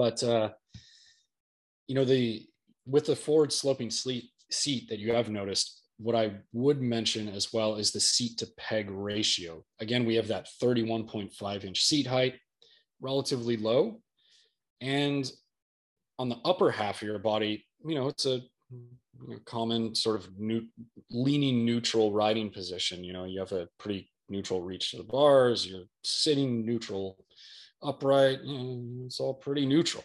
[0.00, 0.48] but uh,
[1.86, 2.46] you know the
[2.86, 7.52] with the forward sloping seat seat that you have noticed, what I would mention as
[7.52, 9.62] well is the seat to peg ratio.
[9.78, 12.34] Again, we have that 31.5 inch seat height,
[13.00, 14.00] relatively low,
[14.80, 15.30] and
[16.18, 18.40] on the upper half of your body, you know, it's a
[19.44, 20.62] common sort of new,
[21.10, 23.04] leaning neutral riding position.
[23.04, 25.66] You know, you have a pretty neutral reach to the bars.
[25.66, 27.18] You're sitting neutral
[27.82, 30.04] upright, it's all pretty neutral.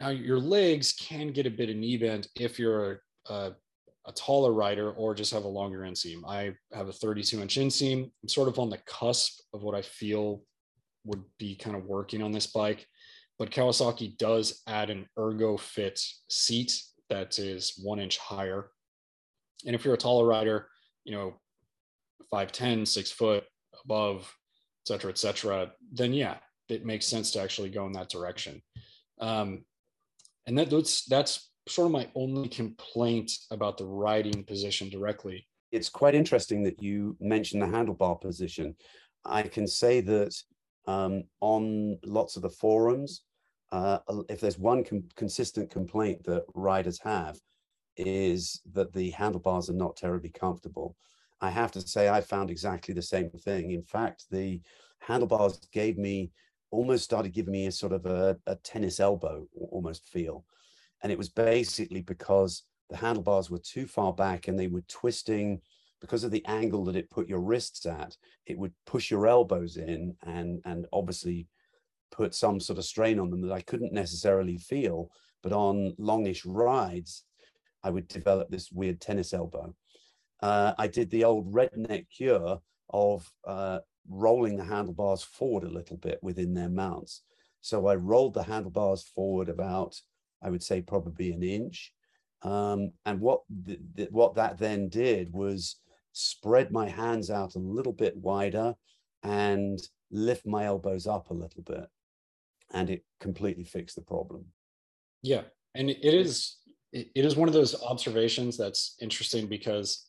[0.00, 3.52] Now, your legs can get a bit of knee bend if you're a, a,
[4.06, 6.22] a taller rider or just have a longer inseam.
[6.26, 8.10] I have a 32 inch inseam.
[8.22, 10.42] I'm sort of on the cusp of what I feel
[11.04, 12.86] would be kind of working on this bike.
[13.38, 18.70] But Kawasaki does add an ergo fit seat that is one inch higher.
[19.66, 20.68] And if you're a taller rider,
[21.04, 21.34] you know,
[22.32, 23.44] 5'10, six foot
[23.84, 24.32] above,
[24.88, 26.36] cetera, et cetera, then yeah,
[26.68, 28.62] it makes sense to actually go in that direction.
[29.20, 29.64] Um,
[30.46, 35.46] and that, that's that's sort of my only complaint about the riding position directly.
[35.72, 38.76] It's quite interesting that you mentioned the handlebar position.
[39.24, 40.34] I can say that
[40.86, 43.22] um, on lots of the forums,
[43.72, 47.38] uh, if there's one com- consistent complaint that riders have,
[47.96, 50.96] is that the handlebars are not terribly comfortable.
[51.44, 53.72] I have to say, I found exactly the same thing.
[53.72, 54.60] In fact, the
[55.00, 56.30] handlebars gave me
[56.70, 60.44] almost started giving me a sort of a, a tennis elbow almost feel.
[61.02, 65.60] And it was basically because the handlebars were too far back and they were twisting
[66.00, 69.76] because of the angle that it put your wrists at, it would push your elbows
[69.76, 71.46] in and and obviously
[72.10, 75.10] put some sort of strain on them that I couldn't necessarily feel.
[75.42, 77.24] But on longish rides,
[77.82, 79.74] I would develop this weird tennis elbow
[80.42, 85.96] uh, I did the old redneck cure of uh, rolling the handlebars forward a little
[85.96, 87.22] bit within their mounts.
[87.60, 89.98] So I rolled the handlebars forward about,
[90.42, 91.92] I would say, probably an inch.
[92.42, 95.76] Um, and what th- th- what that then did was
[96.12, 98.74] spread my hands out a little bit wider
[99.22, 101.86] and lift my elbows up a little bit,
[102.72, 104.44] and it completely fixed the problem.
[105.22, 105.42] Yeah,
[105.74, 106.58] and it is
[106.92, 110.06] it is one of those observations that's interesting because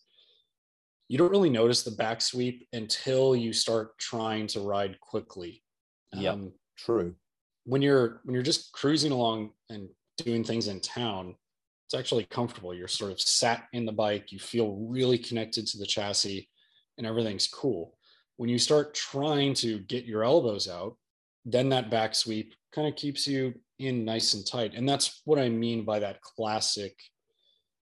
[1.08, 5.64] you don't really notice the back sweep until you start trying to ride quickly.
[6.14, 7.16] Yeah, um, true.
[7.66, 11.36] When you're when you're just cruising along and doing things in town,
[11.86, 12.74] it's actually comfortable.
[12.74, 16.50] You're sort of sat in the bike, you feel really connected to the chassis,
[16.98, 17.98] and everything's cool.
[18.38, 20.98] When you start trying to get your elbows out,
[21.46, 24.74] then that back sweep kind of keeps you in nice and tight.
[24.74, 26.96] And that's what I mean by that classic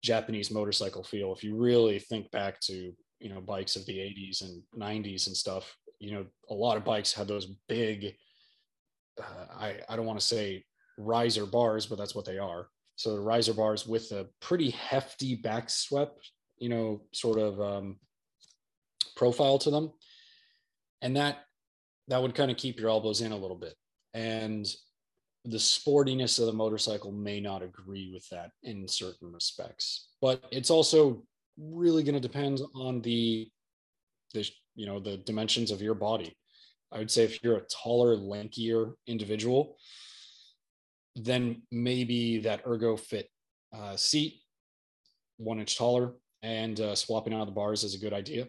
[0.04, 1.34] Japanese motorcycle feel.
[1.34, 5.36] If you really think back to you know bikes of the 80s and 90s and
[5.36, 8.14] stuff you know a lot of bikes had those big
[9.20, 10.64] uh, i i don't want to say
[10.98, 15.36] riser bars but that's what they are So the riser bars with a pretty hefty
[15.36, 18.00] back swept, you know, sort of um,
[19.16, 19.92] profile to them.
[21.04, 21.46] And that
[22.08, 23.76] that would kind of keep your elbows in a little bit.
[24.16, 24.66] And
[25.46, 30.10] the sportiness of the motorcycle may not agree with that in certain respects.
[30.20, 31.24] But it's also
[31.58, 33.50] really going to depend on the
[34.34, 36.36] the you know the dimensions of your body.
[36.92, 39.78] I would say if you're a taller, lankier individual,
[41.16, 43.26] then maybe that ErgoFit
[43.76, 44.42] uh, seat,
[45.38, 48.48] one inch taller, and uh, swapping out the bars is a good idea.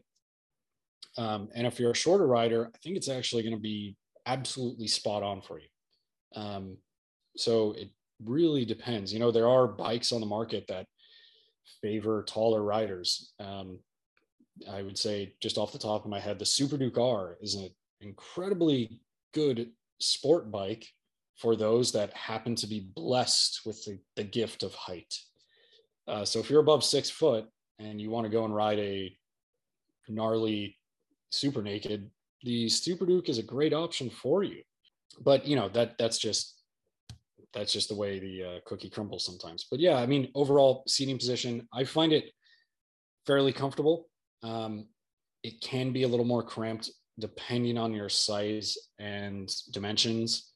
[1.17, 4.87] Um, and if you're a shorter rider, I think it's actually going to be absolutely
[4.87, 5.69] spot on for you.
[6.37, 6.77] Um,
[7.37, 7.91] so it
[8.25, 9.13] really depends.
[9.13, 10.87] You know, there are bikes on the market that
[11.83, 13.33] favor taller riders.
[13.41, 13.79] Um,
[14.71, 17.55] I would say, just off the top of my head, the Super Duke R is
[17.55, 19.01] an incredibly
[19.33, 20.87] good sport bike
[21.37, 25.15] for those that happen to be blessed with the, the gift of height.
[26.09, 27.47] Uh, so if you're above six foot
[27.79, 29.17] and you want to go and ride a
[30.09, 30.77] gnarly
[31.31, 32.11] super naked,
[32.43, 34.63] the Super Duke is a great option for you.
[35.21, 36.58] But you know that that's just
[37.55, 39.67] that's just the way the uh, cookie crumbles sometimes.
[39.71, 42.31] But yeah, I mean, overall seating position, I find it
[43.27, 44.09] fairly comfortable.
[44.43, 44.87] Um,
[45.43, 50.53] it can be a little more cramped depending on your size and dimensions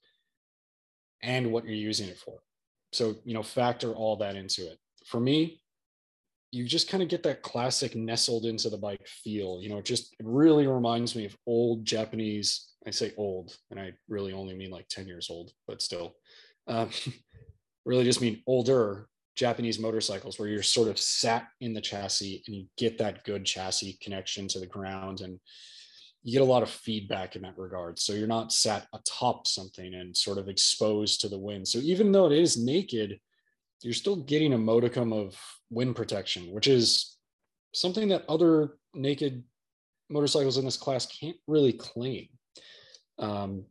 [1.22, 2.38] and what you're using it for.
[2.92, 4.78] So, you know, factor all that into it.
[5.06, 5.60] For me,
[6.50, 9.58] you just kind of get that classic nestled into the bike feel.
[9.62, 12.68] You know, it just it really reminds me of old Japanese.
[12.86, 16.14] I say old, and I really only mean like 10 years old, but still,
[16.68, 16.90] um,
[17.84, 22.54] really just mean older Japanese motorcycles where you're sort of sat in the chassis and
[22.54, 25.40] you get that good chassis connection to the ground and
[26.22, 27.98] you get a lot of feedback in that regard.
[27.98, 31.66] So you're not sat atop something and sort of exposed to the wind.
[31.66, 33.18] So even though it is naked,
[33.80, 35.36] you're still getting a modicum of
[35.70, 37.16] wind protection, which is
[37.74, 39.42] something that other naked
[40.10, 42.28] motorcycles in this class can't really claim.
[43.18, 43.64] Um,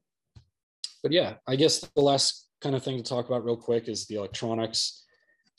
[1.03, 4.05] but yeah, I guess the last kind of thing to talk about real quick is
[4.05, 5.03] the electronics.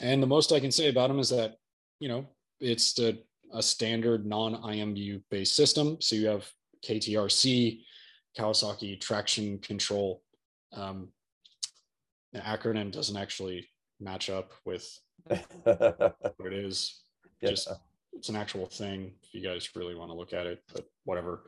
[0.00, 1.56] And the most I can say about them is that,
[2.00, 2.26] you know,
[2.60, 5.98] it's the, a standard non IMU based system.
[6.00, 6.50] So you have
[6.86, 7.82] KTRC,
[8.38, 10.22] Kawasaki traction control.
[10.72, 11.08] Um,
[12.32, 13.68] the acronym doesn't actually
[14.00, 14.88] match up with
[15.24, 17.02] what it is.
[17.40, 17.50] Yeah.
[17.50, 17.68] Just
[18.12, 21.44] it's an actual thing if you guys really want to look at it, but whatever.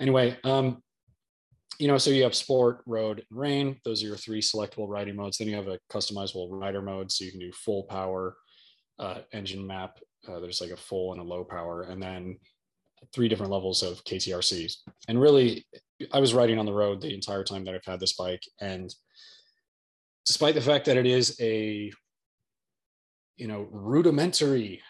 [0.00, 0.82] Anyway, um,
[1.78, 3.76] you know, so you have sport, road, and rain.
[3.84, 5.38] Those are your three selectable riding modes.
[5.38, 8.36] Then you have a customizable rider mode, so you can do full power,
[8.98, 9.98] uh, engine map.
[10.26, 12.36] Uh, there's like a full and a low power, and then
[13.14, 14.78] three different levels of KTRCs.
[15.06, 15.64] And really,
[16.12, 18.92] I was riding on the road the entire time that I've had this bike, and
[20.26, 21.92] despite the fact that it is a
[23.36, 24.82] you know rudimentary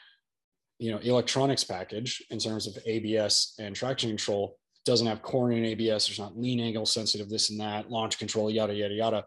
[0.78, 4.57] you know electronics package in terms of abs and traction control
[4.88, 8.74] doesn't have cornering abs there's not lean angle sensitive this and that launch control yada
[8.74, 9.24] yada yada.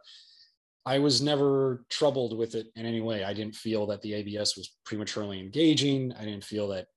[0.88, 3.24] I was never troubled with it in any way.
[3.24, 6.14] I didn't feel that the abs was prematurely engaging.
[6.20, 6.88] I didn't feel that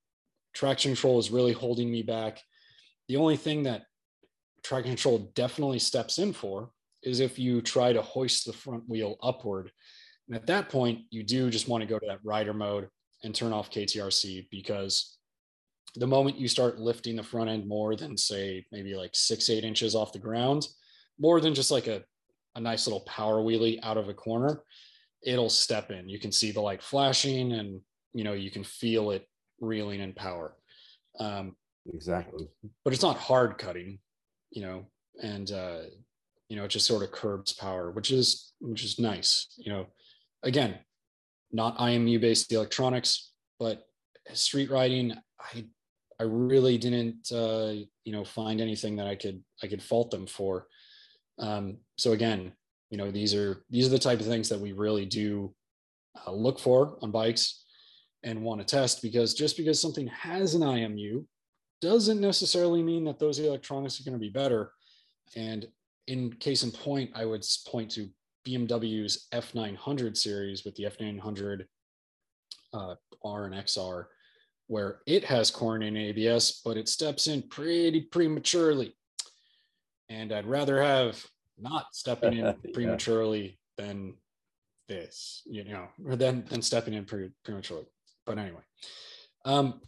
[0.54, 2.40] traction control was really holding me back.
[3.08, 3.82] The only thing that
[4.62, 6.70] traction control definitely steps in for
[7.02, 9.70] is if you try to hoist the front wheel upward.
[10.26, 12.88] And at that point, you do just want to go to that rider mode
[13.24, 15.18] and turn off KTRC because
[15.96, 19.64] the moment you start lifting the front end more than say maybe like six, eight
[19.64, 20.66] inches off the ground,
[21.18, 22.02] more than just like a,
[22.56, 24.62] a nice little power wheelie out of a corner,
[25.22, 26.08] it'll step in.
[26.08, 27.80] You can see the light flashing and
[28.12, 29.26] you know you can feel it
[29.60, 30.56] reeling in power.
[31.18, 31.56] Um,
[31.92, 32.48] exactly.
[32.84, 33.98] But it's not hard cutting,
[34.50, 34.86] you know,
[35.22, 35.80] and uh,
[36.48, 39.46] you know it just sort of curbs power, which is which is nice.
[39.58, 39.86] You know,
[40.42, 40.78] again,
[41.52, 43.84] not IMU based electronics, but
[44.32, 45.66] street riding, I
[46.20, 47.72] I really didn't uh,
[48.04, 50.66] you know find anything that I could I could fault them for.
[51.38, 52.52] Um, so again,
[52.90, 55.54] you know these are these are the type of things that we really do
[56.26, 57.64] uh, look for on bikes
[58.22, 61.24] and want to test because just because something has an IMU
[61.80, 64.72] doesn't necessarily mean that those electronics are going to be better.
[65.36, 65.66] And
[66.06, 68.08] in case in point, I would point to
[68.46, 71.64] BMW's F900 series with the F900
[72.72, 72.94] uh,
[73.24, 74.06] R and XR,
[74.66, 78.96] where it has cornering ABS, but it steps in pretty prematurely.
[80.08, 81.22] And I'd rather have
[81.58, 82.70] not stepping in yeah.
[82.72, 84.14] prematurely than
[84.88, 87.86] this, you know, or than, than stepping in pre- prematurely.
[88.26, 88.62] But anyway,
[89.44, 89.80] um,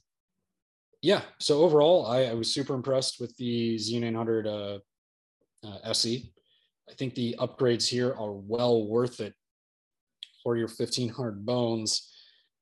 [1.03, 1.23] yeah.
[1.39, 4.47] So overall, I, I was super impressed with the Z900
[5.65, 6.33] uh, uh, SE.
[6.89, 9.35] I think the upgrades here are well worth it
[10.43, 12.13] for your 1500 bones.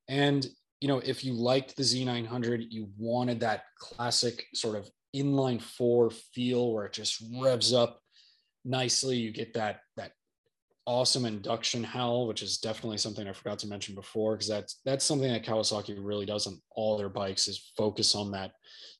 [0.07, 0.45] And,
[0.85, 6.11] you know, if you liked the Z900, you wanted that classic sort of inline four
[6.11, 7.99] feel where it just revs up
[8.63, 9.17] nicely.
[9.17, 10.11] You get that, that
[10.85, 15.03] awesome induction howl, which is definitely something I forgot to mention before, because that's that's
[15.03, 18.51] something that Kawasaki really does on all their bikes is focus on that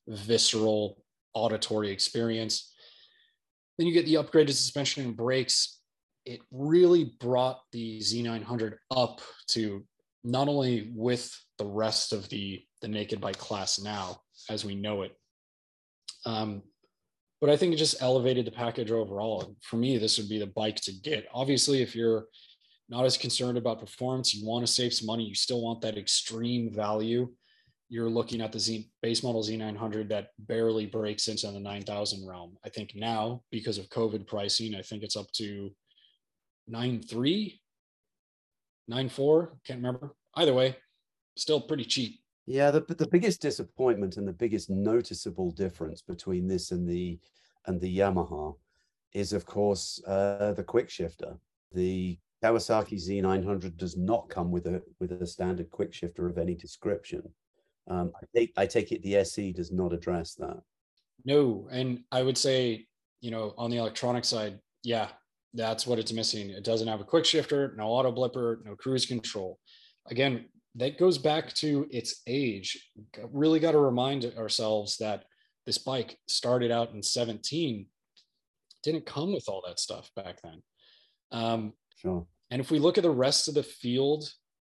[0.08, 2.74] visceral auditory experience.
[3.78, 5.78] Then you get the upgraded suspension and brakes.
[6.24, 9.20] It really brought the Z900 up
[9.50, 9.84] to
[10.24, 15.02] not only with the rest of the the naked bike class now as we know
[15.02, 15.16] it,
[16.24, 16.62] um,
[17.40, 19.56] but I think it just elevated the package overall.
[19.62, 21.26] For me, this would be the bike to get.
[21.32, 22.26] Obviously, if you're
[22.88, 25.98] not as concerned about performance, you want to save some money, you still want that
[25.98, 27.28] extreme value.
[27.88, 32.56] You're looking at the Z base model Z900 that barely breaks into the 9,000 realm.
[32.64, 35.70] I think now, because of COVID pricing, I think it's up to
[36.70, 37.58] 9.3,
[38.90, 40.14] 9.4, can't remember.
[40.34, 40.76] Either way,
[41.36, 42.20] still pretty cheap.
[42.46, 47.18] Yeah, the the biggest disappointment and the biggest noticeable difference between this and the
[47.66, 48.54] and the Yamaha
[49.12, 51.36] is, of course, uh, the quick shifter.
[51.72, 56.54] The Kawasaki Z900 does not come with a with a standard quick shifter of any
[56.54, 57.22] description.
[57.88, 60.60] Um, I take I take it the SE does not address that.
[61.24, 62.86] No, and I would say,
[63.20, 65.08] you know, on the electronic side, yeah,
[65.54, 66.50] that's what it's missing.
[66.50, 69.58] It doesn't have a quick shifter, no auto blipper, no cruise control.
[70.08, 70.44] Again,
[70.76, 72.90] that goes back to its age.
[73.32, 75.24] Really got to remind ourselves that
[75.64, 77.86] this bike started out in 17,
[78.82, 80.62] didn't come with all that stuff back then.
[81.32, 82.26] Um, sure.
[82.50, 84.30] And if we look at the rest of the field,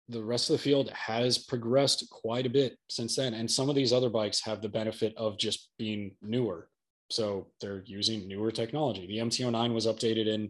[0.09, 3.33] the rest of the field has progressed quite a bit since then.
[3.33, 6.67] And some of these other bikes have the benefit of just being newer.
[7.09, 9.07] So they're using newer technology.
[9.07, 10.49] The MT09 was updated in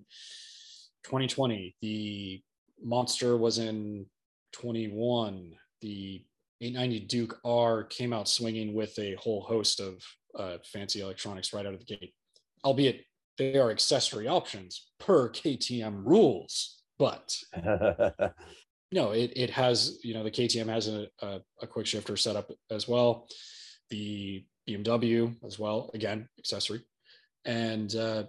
[1.03, 1.75] 2020.
[1.81, 2.41] The
[2.83, 4.07] Monster was in
[4.53, 6.23] 21, the
[6.61, 10.03] 890 Duke R came out swinging with a whole host of
[10.37, 12.13] uh, fancy electronics right out of the gate,
[12.63, 13.03] albeit
[13.37, 16.81] they are accessory options per KTM rules.
[16.99, 17.35] But
[18.91, 22.51] no, it, it has, you know, the KTM has a, a, a quick shifter setup
[22.69, 23.27] as well.
[23.89, 26.81] The BMW as well, again, accessory.
[27.45, 28.25] And uh,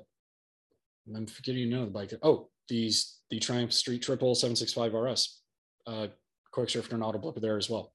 [1.15, 2.15] I'm forgetting another bike.
[2.23, 5.42] Oh, these the Triumph Street Triple 765 RS
[5.87, 6.09] uh,
[6.53, 7.93] quick shifter and auto blipper there as well.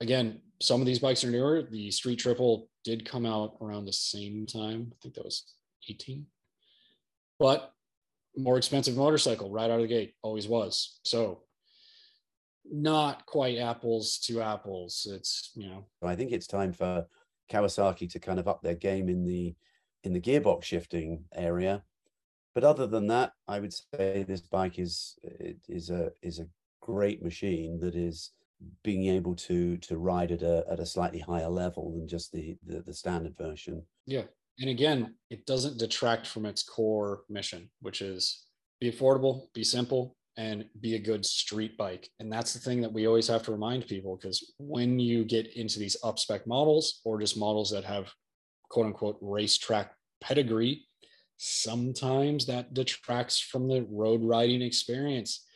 [0.00, 1.62] Again, some of these bikes are newer.
[1.62, 4.92] The Street Triple did come out around the same time.
[4.92, 5.44] I think that was
[5.88, 6.26] 18.
[7.38, 7.72] But
[8.36, 11.00] more expensive motorcycle right out of the gate, always was.
[11.04, 11.42] So
[12.70, 15.06] not quite apples to apples.
[15.10, 15.86] It's, you know.
[16.02, 17.06] I think it's time for
[17.50, 19.54] Kawasaki to kind of up their game in the
[20.02, 21.82] in the gearbox shifting area.
[22.54, 25.18] But other than that, I would say this bike is
[25.68, 26.46] is a is a
[26.90, 28.32] great machine that is
[28.82, 32.56] being able to to ride at a at a slightly higher level than just the,
[32.66, 33.82] the the, standard version.
[34.06, 34.24] Yeah.
[34.58, 38.44] And again, it doesn't detract from its core mission, which is
[38.80, 42.08] be affordable, be simple, and be a good street bike.
[42.18, 45.56] And that's the thing that we always have to remind people because when you get
[45.56, 48.12] into these up spec models or just models that have
[48.70, 50.86] quote unquote racetrack pedigree,
[51.38, 55.46] sometimes that detracts from the road riding experience.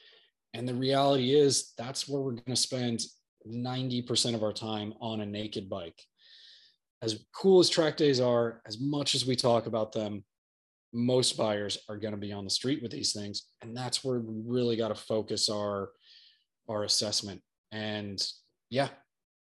[0.54, 3.04] And the reality is, that's where we're going to spend
[3.46, 6.00] 90% of our time on a naked bike.
[7.02, 10.24] As cool as track days are, as much as we talk about them,
[10.92, 13.48] most buyers are going to be on the street with these things.
[13.60, 15.90] And that's where we really got to focus our
[16.68, 17.42] our assessment.
[17.72, 18.24] And
[18.70, 18.88] yeah,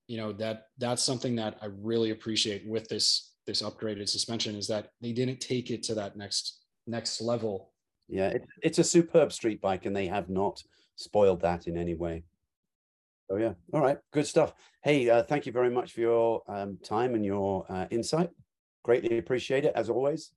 [0.07, 4.68] you know, that that's something that I really appreciate with this this upgraded suspension is
[4.68, 7.74] that they didn't take it to that next next level.
[8.07, 10.62] Yeah, it, it's a superb street bike, and they have not
[11.02, 12.24] spoiled that in any way.
[13.30, 13.54] Oh yeah.
[13.74, 13.97] All right.
[14.12, 14.54] Good stuff.
[14.84, 18.30] Hey, uh, thank you very much for your um, time and your uh, insight.
[18.84, 20.32] Greatly appreciate it as always.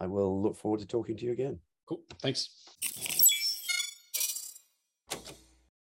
[0.00, 1.60] I will look forward to talking to you again.
[1.86, 2.00] Cool.
[2.20, 2.50] Thanks.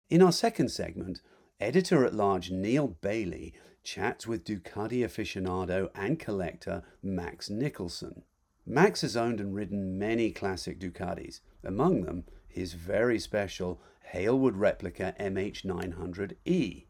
[0.09, 1.21] In our second segment,
[1.59, 3.53] editor at large Neil Bailey
[3.83, 8.23] chats with Ducati aficionado and collector Max Nicholson.
[8.65, 13.79] Max has owned and ridden many classic Ducatis, among them his very special
[14.13, 16.85] Hailwood replica MH900E.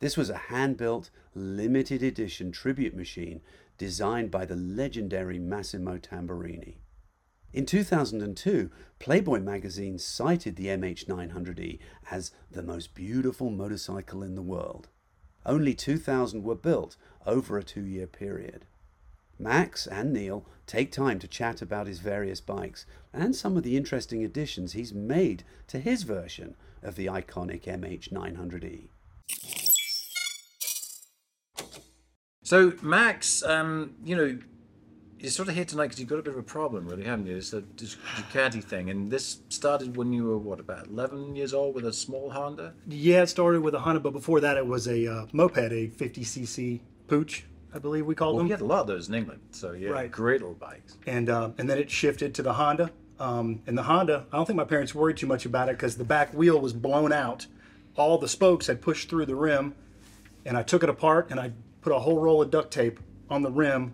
[0.00, 3.40] This was a hand-built, limited edition tribute machine
[3.78, 6.76] designed by the legendary Massimo Tamburini.
[7.52, 11.78] In 2002, Playboy magazine cited the MH900E
[12.10, 14.88] as the most beautiful motorcycle in the world.
[15.46, 18.66] Only 2,000 were built over a two year period.
[19.38, 23.76] Max and Neil take time to chat about his various bikes and some of the
[23.76, 28.88] interesting additions he's made to his version of the iconic MH900E.
[32.42, 34.38] So, Max, um, you know,
[35.18, 37.26] you're sort of here tonight because you've got a bit of a problem, really, haven't
[37.26, 37.36] you?
[37.36, 38.88] It's a Ducati thing.
[38.88, 42.74] And this started when you were, what, about 11 years old with a small Honda?
[42.86, 45.88] Yeah, it started with a Honda, but before that, it was a uh, moped, a
[45.88, 47.42] 50cc Puch,
[47.74, 48.46] I believe we called Well, them.
[48.46, 49.40] we had a lot of those in England.
[49.50, 50.10] So, yeah, Right.
[50.10, 50.96] great little bikes.
[51.06, 52.90] and uh, and then it shifted to the Honda.
[53.20, 55.96] Um, and the Honda, I don't think my parents worried too much about it because
[55.96, 57.46] the back wheel was blown out.
[57.96, 59.74] All the spokes had pushed through the rim,
[60.46, 61.50] and I took it apart and I
[61.80, 63.92] put a whole roll of duct tape on the rim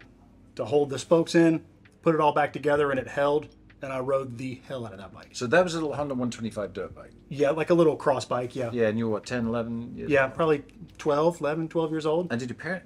[0.56, 1.64] to hold the spokes in.
[2.02, 3.48] Put it all back together, and it held.
[3.80, 5.30] And I rode the hell out of that bike.
[5.32, 7.10] So, that was a little Honda 125 dirt bike.
[7.28, 8.54] Yeah, like a little cross bike.
[8.54, 8.70] Yeah.
[8.72, 10.34] Yeah, and you were, what, 10, 11 years Yeah, old?
[10.34, 10.64] probably
[10.98, 12.28] 12, 11, 12 years old.
[12.30, 12.84] And did your parent?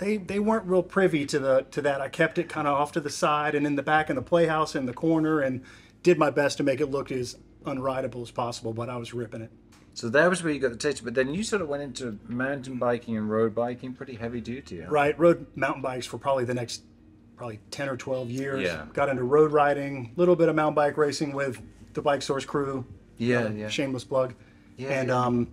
[0.00, 2.00] They they weren't real privy to the to that.
[2.00, 4.22] I kept it kind of off to the side and in the back in the
[4.22, 5.62] playhouse in the corner and
[6.02, 9.42] did my best to make it look as unrideable as possible, but I was ripping
[9.42, 9.50] it.
[9.92, 11.04] So, that was where you got the taste.
[11.04, 14.80] But then you sort of went into mountain biking and road biking, pretty heavy duty.
[14.80, 14.88] huh?
[14.90, 16.82] Right, rode mountain bikes for probably the next
[17.36, 18.62] probably 10 or 12 years.
[18.62, 18.86] Yeah.
[18.92, 21.60] Got into road riding, a little bit of mountain bike racing with
[21.94, 22.84] the Bike Source crew.
[23.18, 23.68] Yeah, Uh, yeah.
[23.68, 24.34] Shameless plug.
[24.76, 25.24] Yeah, and yeah.
[25.24, 25.50] um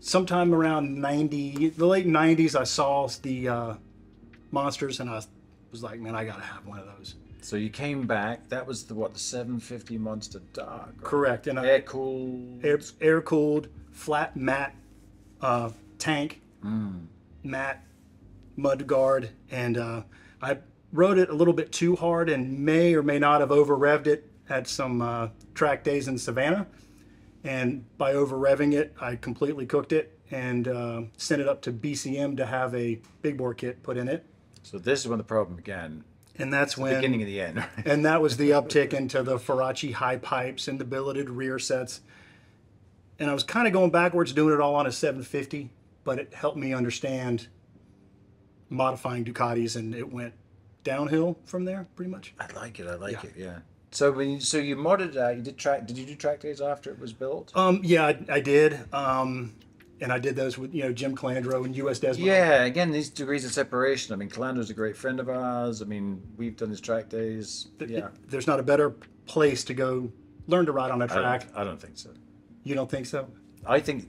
[0.00, 3.74] sometime around 90 the late 90s I saw the uh
[4.50, 5.20] monsters and I
[5.72, 7.16] was like, man, I got to have one of those.
[7.42, 8.48] So you came back.
[8.48, 10.86] That was the what the 750 Monster Dark.
[10.86, 11.02] right?
[11.02, 11.46] Correct.
[11.46, 12.64] And Air cooled.
[12.64, 14.74] air, air cooled, flat mat
[15.40, 16.40] uh, tank,
[17.42, 17.84] mat,
[18.56, 20.02] mud guard, and uh,
[20.42, 20.58] I
[20.92, 24.06] rode it a little bit too hard and may or may not have over revved
[24.06, 26.66] it at some uh, track days in Savannah.
[27.46, 31.72] And by over revving it, I completely cooked it and uh, sent it up to
[31.72, 34.24] BCM to have a big bore kit put in it.
[34.62, 36.02] So this is when the problem began.
[36.38, 37.56] And that's when the Beginning of the end.
[37.58, 37.68] right?
[37.86, 42.00] and that was the uptick into the Ferracci high pipes and the billeted rear sets.
[43.18, 45.70] And I was kind of going backwards, doing it all on a 750,
[46.04, 47.46] but it helped me understand
[48.68, 50.34] modifying Ducatis, and it went
[50.84, 52.34] downhill from there, pretty much.
[52.38, 52.86] I like it.
[52.86, 53.30] I like Yeah.
[53.30, 53.32] it.
[53.36, 53.58] Yeah.
[53.96, 55.36] So when you, so you modded it out.
[55.36, 55.86] You did track.
[55.86, 57.50] Did you do track days after it was built?
[57.54, 59.54] Um, yeah, I, I did, um,
[60.02, 61.98] and I did those with you know Jim Calandro and U.S.
[61.98, 62.18] Desmo.
[62.18, 62.64] Yeah.
[62.64, 64.12] Again, these degrees of separation.
[64.12, 65.80] I mean, Calandro's a great friend of ours.
[65.80, 67.68] I mean, we've done these track days.
[67.80, 68.08] Yeah.
[68.28, 68.90] There's not a better
[69.24, 70.12] place to go
[70.46, 71.46] learn to ride on a track.
[71.46, 72.10] don't, I don't think so.
[72.64, 73.30] You don't think so?
[73.64, 74.04] I think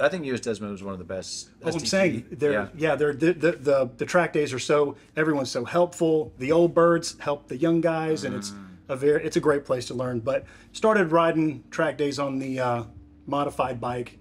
[0.00, 1.50] I think US Desmo was one of the best.
[1.64, 2.68] Oh, I'm saying they're yeah.
[2.76, 6.32] yeah, they're the, the the the track days are so everyone's so helpful.
[6.38, 8.38] The old birds help the young guys, and Mm.
[8.38, 8.52] it's
[8.92, 10.20] a very it's a great place to learn.
[10.20, 12.84] But started riding track days on the uh,
[13.26, 14.18] modified bike,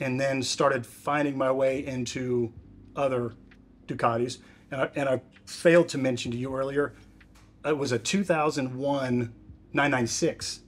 [0.00, 2.52] and then started finding my way into
[2.96, 3.32] other
[3.86, 4.38] Ducatis.
[4.70, 6.94] And I, and I failed to mention to you earlier,
[7.64, 9.32] it was a 2001
[9.72, 10.60] 996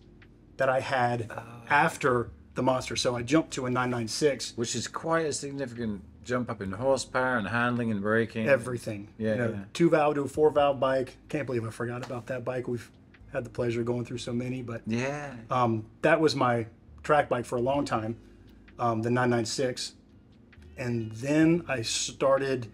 [0.57, 1.43] that I had Oh.
[1.71, 2.97] after the Monster.
[2.97, 7.37] So I jumped to a 996 which is quite a significant jump up in horsepower
[7.39, 8.49] and handling and braking.
[8.49, 9.09] everything.
[9.19, 9.65] Yeah, you know, yeah.
[9.73, 11.17] two valve to a four valve bike.
[11.29, 12.67] Can't believe I forgot about that bike.
[12.67, 12.91] We've
[13.33, 15.35] had the pleasure of going through so many, but Yeah.
[15.51, 16.67] um, that was my
[17.03, 18.17] track bike for a long time,
[18.79, 19.93] um, the 996,
[20.77, 22.69] and then I started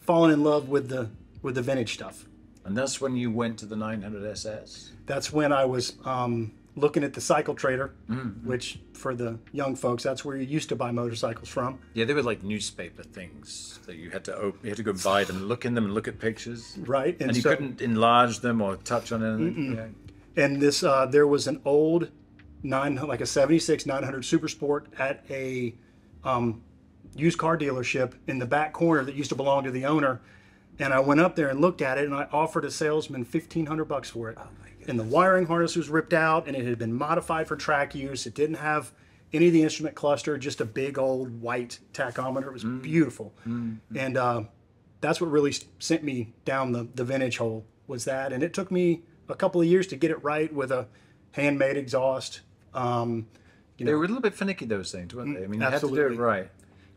[0.00, 1.10] falling in love with the
[1.42, 2.24] with the vintage stuff.
[2.64, 4.92] And that's when you went to the 900 SS.
[5.06, 8.48] That's when I was um, looking at the Cycle Trader, Mm-hmm.
[8.48, 11.78] which for the young folks, that's where you used to buy motorcycles from.
[11.94, 14.90] Yeah, they were like newspaper things that you had to open, you had to go
[14.92, 16.76] and buy them, look in them, and look at pictures.
[16.80, 19.74] Right, And you so- couldn't enlarge them or touch on anything.
[19.76, 20.44] Yeah.
[20.44, 22.10] and this uh, there was an old
[22.62, 25.74] nine like a 76 900 super sport at a
[26.24, 26.62] um,
[27.14, 30.20] used car dealership in the back corner that used to belong to the owner
[30.80, 33.84] and i went up there and looked at it and i offered a salesman 1500
[33.84, 34.36] bucks for it
[34.88, 38.26] and the wiring harness was ripped out and it had been modified for track use.
[38.26, 38.92] It didn't have
[39.32, 42.46] any of the instrument cluster just a big old white tachometer.
[42.46, 43.34] It was beautiful.
[43.44, 44.44] And uh,
[45.00, 48.32] that's what really sent me down the, the vintage hole was that.
[48.32, 50.86] And it took me a couple of years to get it right with a
[51.32, 52.40] handmade exhaust.
[52.74, 53.26] Um,
[53.76, 55.44] you know, They were a little bit finicky, those things, weren't they?
[55.44, 56.50] I mean, you had to do it right.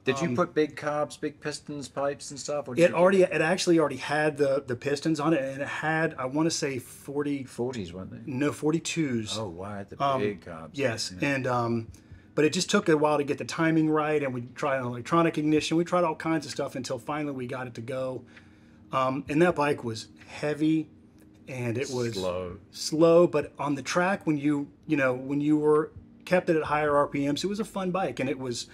[0.03, 2.67] Did you put big carbs, big pistons, pipes, and stuff?
[2.67, 6.15] Or it already it actually already had the the pistons on it and it had
[6.17, 8.19] i want to say 40 40s, weren't they?
[8.25, 10.69] no 42s Oh, wow, the Um, big carbs.
[10.73, 11.87] yes and um
[12.33, 14.85] but it just took a while to get the timing right and we tried an
[14.85, 18.23] electronic ignition we tried all kinds of stuff until finally we got it to go
[18.91, 20.89] um, and that bike was heavy
[21.47, 22.57] and it was Slow.
[22.71, 25.91] slow, but on the track when you you know when you were
[26.25, 28.67] kept it at higher RPMs, it was a fun bike, and it was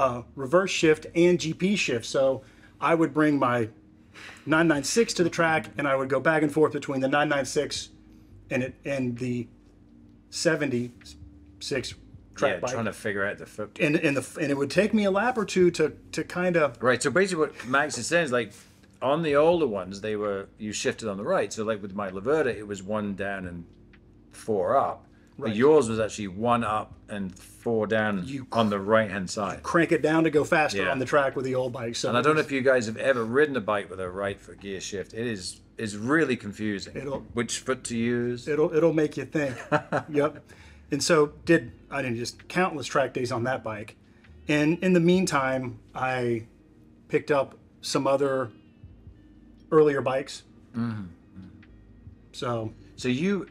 [0.00, 2.06] uh, reverse shift and GP shift.
[2.06, 2.42] So
[2.80, 3.68] I would bring my
[4.46, 7.90] 996 to the track, and I would go back and forth between the 996
[8.50, 9.46] and it and the
[10.30, 11.94] 76
[12.34, 12.72] track yeah, bike.
[12.72, 13.78] trying to figure out the foot.
[13.78, 16.56] and and the and it would take me a lap or two to to kind
[16.56, 17.02] of Right.
[17.02, 18.52] So basically, what Max is saying is like
[19.02, 21.52] on the older ones, they were you shifted on the right.
[21.52, 23.66] So like with my Laverda, it was one down and
[24.32, 25.06] four up.
[25.40, 25.56] But Right.
[25.56, 29.62] yours was actually one up and four down You on the right hand side.
[29.62, 30.90] crank it down to go faster Yeah.
[30.90, 31.96] on the track with the old bike.
[31.96, 34.08] So And I don't know if you guys have ever ridden a bike with a
[34.10, 35.12] right foot gear shift.
[35.14, 36.94] It is is really confusing.
[36.94, 38.46] It'll- Which foot to use?
[38.46, 39.56] it'll it'll make you think.
[40.10, 40.44] yep.
[40.90, 43.96] And so did I did just countless track days on that bike.
[44.48, 46.46] And in the meantime, I
[47.08, 48.50] picked up some other
[49.72, 50.42] earlier bikes.
[50.76, 51.04] Mm-hmm.
[52.32, 53.46] So So you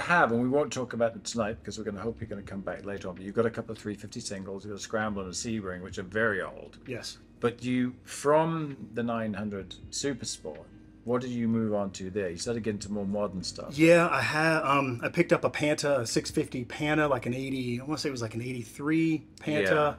[0.00, 2.42] have, and we won't talk about them tonight because we're going to hope you're going
[2.42, 3.14] to come back later on.
[3.14, 5.82] But you've got a couple of 350 singles, you've got a Scramble and a Sebring,
[5.82, 6.78] which are very old.
[6.86, 10.60] yes, But you, from the 900 Super Sport,
[11.04, 12.28] what did you move on to there?
[12.28, 13.76] You started getting to more modern stuff.
[13.78, 17.80] yeah, I had um I picked up a Pantah, a 650 Pantah, like an 80.
[17.80, 19.96] I want to say it was like an 83 Pantah.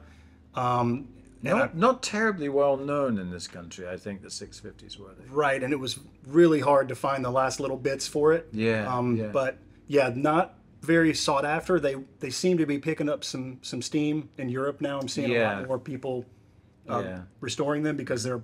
[0.54, 1.08] Um,
[1.44, 5.08] and I- Not, not terribly well known in this country, I think the 650s were.
[5.18, 5.24] They?
[5.28, 8.48] Right, and it was really hard to find the last little bits for it.
[8.52, 9.26] Yeah, Um, yeah.
[9.32, 11.78] But yeah, not very sought after.
[11.78, 14.98] They they seem to be picking up some some steam in Europe now.
[15.00, 16.24] I'm seeing a lot more people
[16.88, 17.20] uh, Yeah.
[17.40, 18.42] restoring them because they're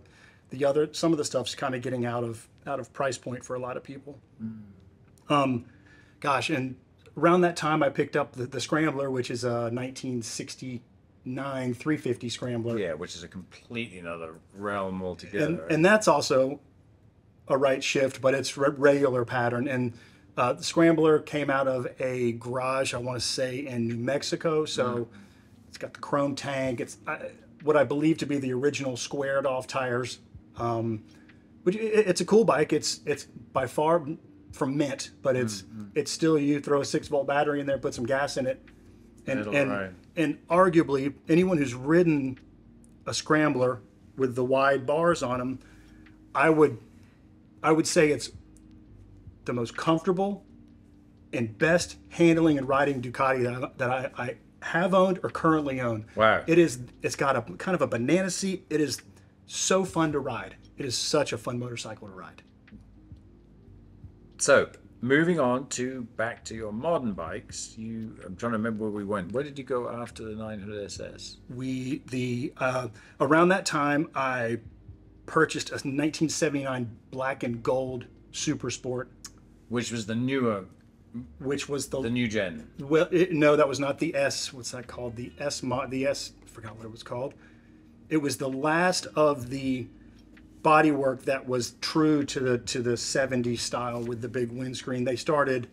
[0.50, 3.44] the other some of the stuff's kind of getting out of out of price point
[3.44, 4.18] for a lot of people.
[4.42, 4.60] Mm.
[5.28, 5.64] Um,
[6.20, 6.76] gosh, and
[7.16, 12.78] around that time I picked up the, the Scrambler, which is a 1969 350 Scrambler.
[12.78, 15.44] Yeah, which is a completely another realm altogether.
[15.44, 16.60] and, and that's also
[17.48, 19.68] a right shift, but it's re- regular pattern.
[19.68, 19.94] And
[20.38, 24.64] uh, the Scrambler came out of a garage, I want to say, in New Mexico.
[24.64, 25.08] So
[25.68, 26.80] it's got the chrome tank.
[26.80, 27.30] It's I,
[27.64, 30.20] what I believe to be the original squared off tires.
[30.56, 31.02] Um,
[31.64, 32.72] which i- it's a cool bike.
[32.72, 34.06] It's it's by far
[34.52, 35.64] from mint, but it's
[35.94, 38.64] it's still you throw a six volt battery in there, put some gas in it,
[39.26, 39.94] and It'll and ride.
[40.16, 42.38] and arguably anyone who's ridden
[43.06, 43.80] a scrambler
[44.16, 45.58] with the wide bars on them,
[46.34, 46.78] I would
[47.62, 48.30] I would say it's
[49.48, 50.44] the most comfortable
[51.32, 55.80] and best handling and riding Ducati that I, that I, I have owned or currently
[55.80, 56.06] own.
[56.14, 56.44] Wow.
[56.46, 58.64] It is it's got a kind of a banana seat.
[58.70, 59.02] It is
[59.46, 60.54] so fun to ride.
[60.76, 62.42] It is such a fun motorcycle to ride.
[64.40, 64.70] So,
[65.00, 67.74] moving on to back to your modern bikes.
[67.76, 69.32] You, I'm trying to remember where we went.
[69.32, 71.38] Where did you go after the 900 SS?
[71.52, 72.88] we the uh,
[73.20, 74.58] around that time I
[75.26, 79.10] purchased a 1979 black and gold Super Sport,
[79.68, 80.64] Which was the newer,
[81.38, 82.68] which was the, the new gen.
[82.78, 86.06] well it, no that was not the S what's that called the S mod the
[86.06, 87.34] S I forgot what it was called.
[88.08, 89.86] It was the last of the
[90.62, 95.04] bodywork that was true to the to the 70s style with the big windscreen.
[95.04, 95.68] They started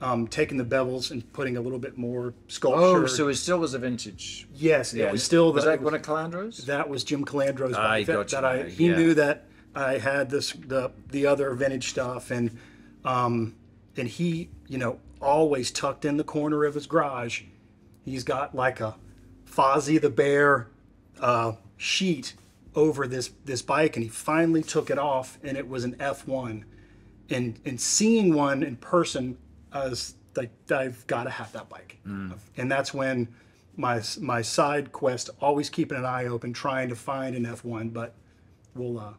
[0.00, 2.80] um, taking the bevels and putting a little bit more sculpture.
[3.04, 4.48] Oh, so it still was a vintage.
[4.54, 6.58] yes, it was still Was the, that was- one of Calandro's?
[6.66, 8.06] That was Jim Calandro's I bike.
[8.06, 8.96] that, that I he yeah.
[8.96, 12.56] knew that I had this the the other vintage stuff and
[13.04, 13.54] um
[13.96, 17.42] and he you know always tucked in the corner of his garage.
[18.04, 18.96] He's got like a
[19.46, 20.68] Fozzie the Bear
[21.20, 22.34] uh, sheet
[22.74, 26.64] over this this bike, and he finally took it off, and it was an F1.
[27.30, 29.38] And and seeing one in person,
[29.72, 31.98] I was like, I've got to have that bike.
[32.56, 33.28] And that's when
[33.76, 37.92] my my side quest, always keeping an eye open, trying to find an F1.
[37.92, 38.14] But
[38.74, 39.12] we'll uh,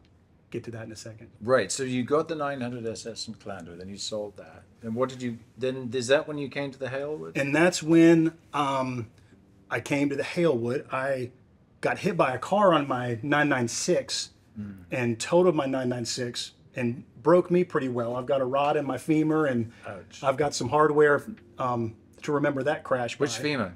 [0.54, 1.30] get to that in a second.
[1.40, 1.70] Right.
[1.72, 4.62] So you got the 900 SS from Calandro, then you sold that.
[4.82, 5.90] And what did you then?
[5.92, 7.36] Is that when you came to the Hailwood?
[7.36, 9.10] and that's when um,
[9.70, 10.86] I came to the Hailwood.
[10.92, 11.30] I
[11.80, 14.30] got hit by a car on my 996
[14.92, 18.14] and totaled my 996 and broke me pretty well.
[18.14, 20.22] I've got a rod in my femur and Ouch.
[20.22, 21.24] I've got some hardware
[21.58, 23.18] um, to remember that crash.
[23.18, 23.42] Which by.
[23.42, 23.74] femur?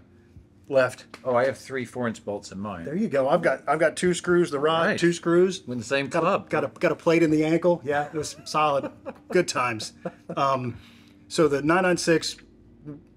[0.71, 1.07] Left.
[1.25, 2.85] Oh, I have three four-inch bolts in mine.
[2.85, 3.29] There you go.
[3.29, 4.51] I've got I've got two screws.
[4.51, 4.99] The rod, Right.
[4.99, 5.63] two screws.
[5.67, 7.81] With the same Got a, got a got a plate in the ankle.
[7.85, 8.91] Yeah, it was solid.
[9.31, 9.95] Good times.
[10.37, 10.77] Um,
[11.29, 12.37] so the 996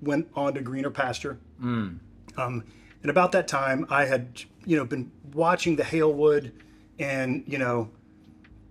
[0.02, 1.40] went on to greener pasture.
[1.62, 2.00] Um,
[2.38, 6.52] and about that time, I had you know been watching the Hailwood,
[7.00, 7.90] and you know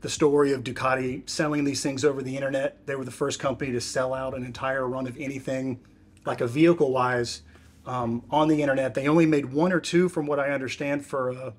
[0.00, 2.86] the story of Ducati selling these things over the internet.
[2.86, 5.80] They were the first company to sell out an entire run of anything,
[6.24, 7.42] like a vehicle wise,
[7.86, 8.94] um, on the internet.
[8.94, 11.50] They only made one or two, from what I understand, for uh,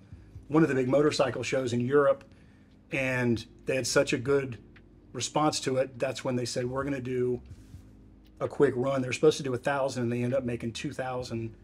[0.48, 2.24] one of the big motorcycle shows in Europe,
[2.92, 4.58] and they had such a good
[5.14, 5.98] response to it.
[6.00, 7.42] That's when they said we're going to do
[8.40, 9.02] a quick run.
[9.02, 11.56] They're supposed to do a thousand, and they end up making two thousand.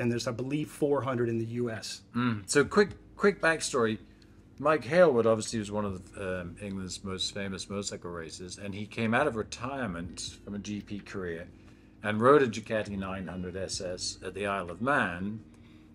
[0.00, 2.02] And there's, I believe, 400 in the U.S.
[2.46, 3.98] So quick, quick backstory.
[4.60, 9.12] Mike Hailwood obviously was one of um, England's most famous motorcycle racers, and he came
[9.12, 11.48] out of retirement from a GP career,
[12.02, 15.40] and rode a Ducati 900 SS at the Isle of Man.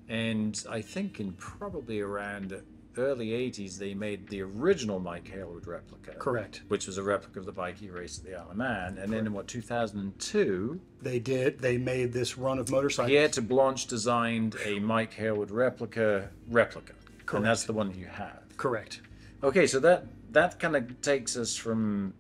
[0.10, 2.62] And I think in probably around
[2.98, 6.14] early 80s, they made the original Mike Hailwood replica.
[6.20, 6.62] Correct.
[6.68, 8.98] Which was a replica of the bike he raced at the Isle of Man.
[8.98, 11.60] And then in what, 2002, They did.
[11.60, 13.10] They made this run of motorcycles.
[13.10, 16.94] Pierre Terblanche designed a Mike Hailwood replica replica.
[17.32, 18.42] And that's the one you have.
[18.58, 19.02] Correct.
[19.44, 22.14] Okay, so that that kind of takes us from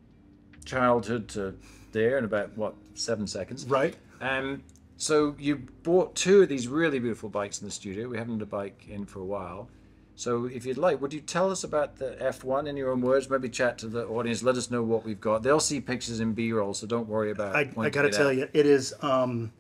[0.65, 1.55] childhood to
[1.91, 3.65] there in about what seven seconds.
[3.65, 3.95] Right.
[4.21, 4.63] Um,
[4.97, 8.07] so you bought two of these really beautiful bikes in the studio.
[8.07, 9.69] We haven't had a bike in for a while.
[10.15, 13.29] So if you'd like, would you tell us about the F1 in your own words?
[13.29, 14.43] Maybe chat to the audience.
[14.43, 15.41] Let us know what we've got.
[15.41, 17.55] They'll see pictures in B-roll, so don't worry about.
[17.55, 18.35] I, I got to tell out.
[18.35, 18.93] you, it is.
[19.01, 19.51] Um,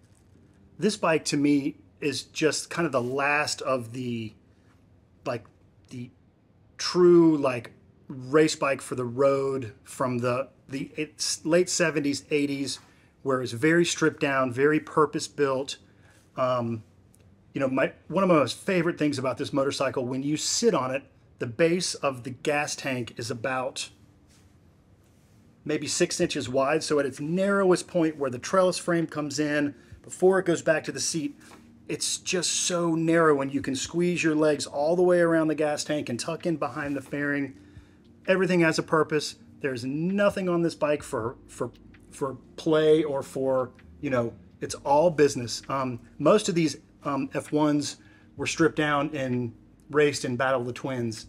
[0.77, 4.33] this bike to me is just kind of the last of the,
[5.25, 5.45] like,
[5.89, 6.11] the
[6.77, 7.71] true like
[8.07, 10.91] race bike for the road from the the
[11.43, 12.79] late seventies, eighties,
[13.23, 15.77] where it's very stripped down, very purpose built.
[16.37, 16.83] Um,
[17.53, 20.73] you know, my one of my most favorite things about this motorcycle when you sit
[20.73, 21.03] on it,
[21.39, 23.89] the base of the gas tank is about
[25.65, 26.83] maybe six inches wide.
[26.83, 30.83] So at its narrowest point where the trellis frame comes in, before it goes back
[30.85, 31.39] to the seat,
[31.87, 35.55] it's just so narrow and you can squeeze your legs all the way around the
[35.55, 37.55] gas tank and tuck in behind the fairing.
[38.27, 39.35] Everything has a purpose.
[39.61, 41.71] There's nothing on this bike for for
[42.13, 45.61] for play or for you know it's all business.
[45.67, 47.97] Um, most of these um, F1s
[48.37, 49.53] were stripped down and
[49.89, 51.27] raced in Battle of the Twins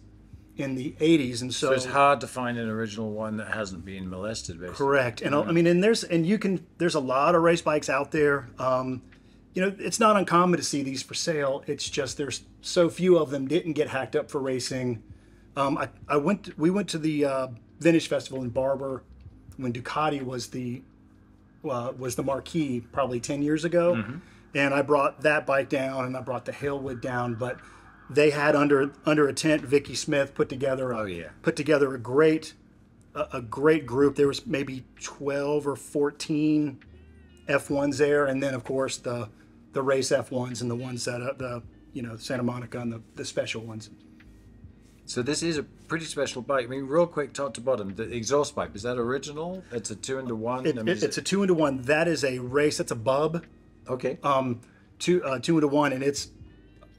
[0.57, 3.83] in the 80s, and so, So it's hard to find an original one that hasn't
[3.83, 4.77] been molested, basically.
[4.77, 7.89] Correct, and I mean, and there's and you can there's a lot of race bikes
[7.89, 8.49] out there.
[8.57, 9.01] Um,
[9.53, 11.63] you know, it's not uncommon to see these for sale.
[11.67, 15.03] It's just there's so few of them didn't get hacked up for racing.
[15.57, 17.47] Um, I, I went we went to the uh,
[17.79, 19.03] Vintage Festival in Barber
[19.57, 20.81] when Ducati was the
[21.63, 24.03] uh, was the marquee probably ten years ago,
[24.53, 27.59] and I brought that bike down and I brought the Hailwood down, but
[28.09, 31.29] they had under under a tent Vicky Smith put together a, Oh, yeah.
[31.41, 32.53] put together a great
[33.15, 34.15] a, a great group.
[34.15, 36.79] There was maybe 12 or 14
[37.49, 39.29] F1s there, and then of course the
[39.73, 43.01] the race F1s and the ones that uh, the you know Santa Monica and the,
[43.15, 43.89] the special ones.
[45.07, 46.65] So this is a pretty special bike.
[46.65, 49.63] I mean, real quick, top to bottom, the exhaust pipe is that original?
[49.71, 50.65] It's a two into one.
[50.65, 51.81] It, I mean, it- it's a two into one.
[51.83, 52.77] That is a race.
[52.79, 53.45] That's a bub.
[53.87, 54.17] okay.
[54.23, 54.61] Um,
[54.99, 56.29] two uh, two into one, and it's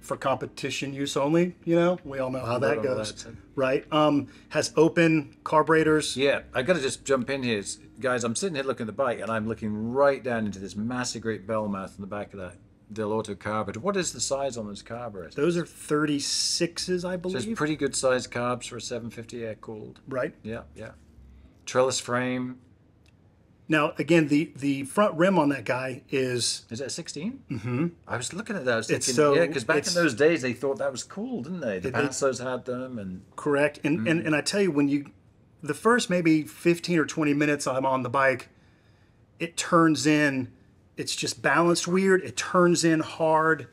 [0.00, 1.56] for competition use only.
[1.64, 3.36] You know, we all know how that goes, that's in.
[3.56, 3.84] right?
[3.92, 6.16] Um, has open carburetors.
[6.16, 7.64] Yeah, I got to just jump in here,
[7.98, 8.22] guys.
[8.22, 11.22] I'm sitting here looking at the bike, and I'm looking right down into this massive,
[11.22, 12.54] great bell mouth in the back of that
[12.92, 13.80] Dell'Orto carburetor.
[13.80, 15.34] What is the size on those carburetors?
[15.34, 17.36] Those are 36s, I So believe.
[17.48, 20.00] it's pretty good sized carbs for a 750 air cooled.
[20.08, 20.34] right.
[20.42, 20.90] Yeah, yeah.
[21.64, 22.58] Trellis frame.
[23.68, 27.42] Now, again, the the front rim on that guy is Is that 16?
[27.50, 27.86] Mm-hmm.
[28.06, 28.74] I was looking at that.
[28.74, 31.02] I was It's thinking, so- yeah, because back in those days they thought that was
[31.02, 31.80] cool, didn't they?
[31.80, 33.80] The Panzers had them, and correct.
[33.82, 35.06] And, and and I tell you, when you
[35.60, 38.48] the first maybe 15 or 20 minutes I'm on the bike,
[39.40, 40.52] it turns in.
[40.96, 42.22] It's just balanced weird.
[42.22, 43.68] It turns in hard,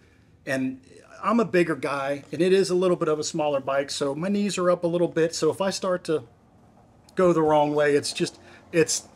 [0.45, 0.81] and
[1.23, 4.13] I'm a bigger guy, and it is a little bit of a smaller bike, so
[4.13, 5.33] my knees are up a little bit.
[5.33, 6.23] So if I start to
[7.15, 8.39] go the wrong way, it's just
[8.71, 9.07] it's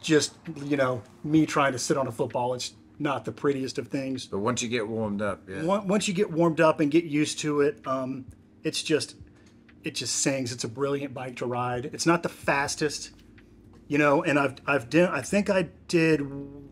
[0.00, 2.54] just you know me trying to sit on a football.
[2.54, 4.26] It's not the prettiest of things.
[4.26, 5.62] but once you get warmed up, yeah.
[5.62, 8.26] Once you get warmed up and get used to it, um,
[8.62, 9.16] it's just
[9.82, 10.52] it just sings.
[10.52, 11.90] It's a brilliant bike to ride.
[11.92, 13.10] It's not the fastest,
[13.88, 14.22] you know.
[14.22, 16.20] And I've I've done I think I did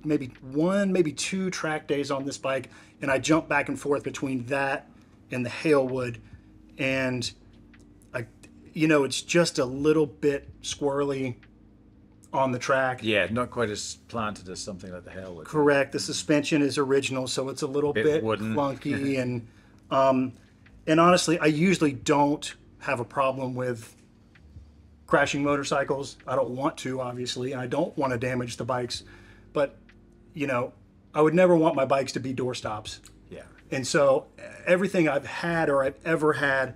[0.05, 4.03] maybe one maybe two track days on this bike, and I jumped back and forth
[4.03, 4.89] between that
[5.31, 6.19] and the Hailwood,
[6.79, 7.31] and
[8.13, 8.27] I
[8.73, 11.37] you know it's just a little bit squirrely
[12.33, 12.99] on the track.
[13.03, 15.45] Yeah, not quite as planted as something like the Hailwood.
[15.45, 15.93] Correct.
[15.93, 18.55] The suspension is original, so it's a little Bit bit, wooden.
[18.55, 19.47] clunky, and
[19.91, 20.33] um,
[20.87, 23.95] and honestly, I usually don't have a problem with
[25.07, 26.17] crashing motorcycles.
[26.27, 29.03] I don't want to, obviously, and I don't want to damage the bikes,
[29.53, 29.77] but
[30.35, 30.73] you know,
[31.15, 32.99] I would never want my bikes to be doorstops.
[33.31, 33.43] Yeah.
[33.71, 34.27] And so
[34.67, 36.75] everything I've had or I've ever had,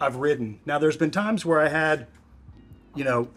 [0.00, 0.60] I've ridden.
[0.64, 2.06] Now there's been times where I had,
[2.94, 3.28] you know,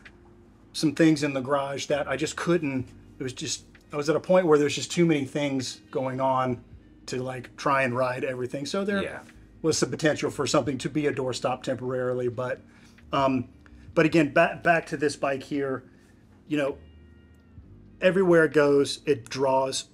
[0.71, 2.87] some things in the garage that I just couldn't.
[3.19, 6.19] It was just I was at a point where there's just too many things going
[6.21, 6.63] on
[7.07, 8.65] to like try and ride everything.
[8.65, 9.19] So there Yeah.
[9.61, 12.61] was the potential for something to be a doorstop temporarily, but
[13.11, 13.49] um,
[13.93, 15.83] but again, back back to this bike here,
[16.47, 16.77] you know,
[18.01, 19.85] everywhere it goes, it draws,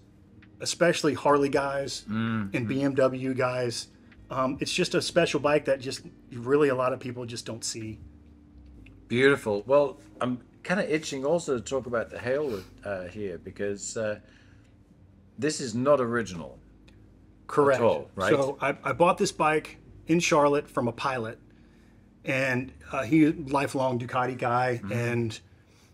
[0.59, 2.05] especially Harley guys
[2.53, 3.87] and BMW guys.
[4.31, 7.63] Um, it's just a special bike that just really a lot of people just don't
[7.63, 7.99] see.
[9.07, 9.63] Beautiful.
[9.65, 14.19] Well, I'm kind of itching also to talk about the Hailwood uh, here because uh,
[15.37, 16.59] this is not original.
[17.47, 17.81] Correct.
[17.81, 18.29] all, right?
[18.29, 21.39] So I, I bought this bike in Charlotte from a pilot,
[22.25, 24.91] and uh, he lifelong Ducati guy, Mm-hmm.
[24.91, 25.39] and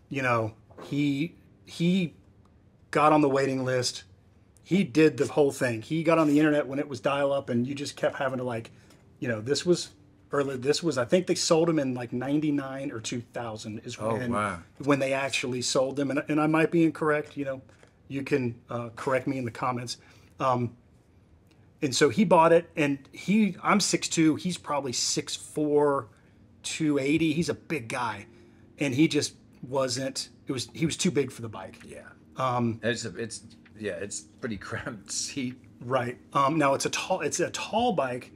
[0.08, 0.54] you know
[0.84, 2.14] he he
[2.90, 4.04] got on the waiting list.
[4.62, 5.82] He did the whole thing.
[5.82, 8.38] He got on the internet when it was dial up, and you just kept having
[8.38, 8.70] to like,
[9.20, 9.90] you know, this was
[10.32, 10.56] early.
[10.56, 14.32] This was I think they sold them in like '99 or 2000 is Oh, when
[14.32, 14.58] wow.
[14.82, 17.36] when they actually sold them, and, and I might be incorrect.
[17.36, 17.62] You know,
[18.08, 19.98] you can uh, correct me in the comments.
[20.40, 20.76] Um,
[21.82, 26.06] and so he bought it, and he I'm 6'2", he's probably 6'4",
[26.66, 27.32] 280.
[27.32, 28.26] He's a big guy,
[28.78, 29.34] and he just
[29.66, 30.28] wasn't.
[30.46, 31.78] It was he was too big for the bike.
[31.86, 32.00] Yeah.
[32.36, 33.42] Um, it's a, it's
[33.78, 35.54] yeah, it's pretty cramped seat.
[35.80, 36.16] Right.
[36.32, 38.32] Um, now it's a tall it's a tall bike,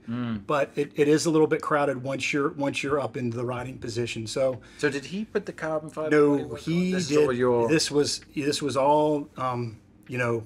[0.47, 3.45] but it, it is a little bit crowded once you're once you're up into the
[3.45, 4.27] riding position.
[4.27, 6.11] So So did he put the carbon fiber?
[6.11, 6.59] no, body work on?
[6.59, 7.37] he this did.
[7.37, 10.45] Your, This was this was all um, you know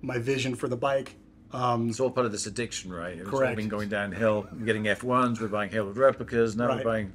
[0.00, 1.14] my vision for the bike.
[1.52, 3.16] Um, it's all part of this addiction, right?
[3.18, 3.56] It's Correct.
[3.56, 4.46] been going downhill.
[4.52, 5.40] We're getting F1s.
[5.40, 6.56] We're buying Halo replicas.
[6.56, 6.84] Now Right.
[6.84, 7.06] we're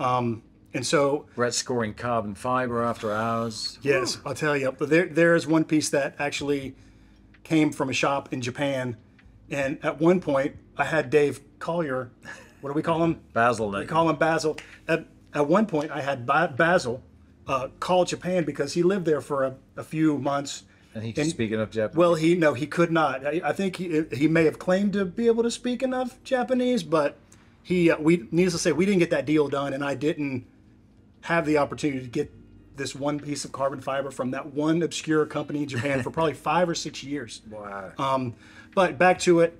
[0.00, 0.42] buying.
[0.74, 3.78] and so We're scoring carbon fiber after hours.
[3.82, 4.72] Yes, I'll tell you.
[4.72, 6.74] But there, there is one piece that actually
[7.44, 8.96] came from a shop in Japan,
[9.50, 12.10] and at one point I had Dave Collier.
[12.60, 13.20] What do we call him?
[13.32, 13.70] Basil.
[13.70, 14.56] We call him Basil.
[14.88, 17.02] At, at one point I had ba- Basil
[17.46, 20.64] uh, call Japan because he lived there for a, a few months.
[20.96, 21.96] And he can speak enough Japanese.
[21.96, 23.26] Well, he no, he could not.
[23.26, 26.82] I, I think he he may have claimed to be able to speak enough Japanese,
[26.82, 27.18] but
[27.62, 30.46] he uh, we needless to say we didn't get that deal done, and I didn't
[31.22, 32.32] have the opportunity to get
[32.76, 36.34] this one piece of carbon fiber from that one obscure company in Japan for probably
[36.50, 37.42] five or six years.
[37.50, 37.92] wow.
[37.98, 38.34] Um,
[38.74, 39.58] but back to it,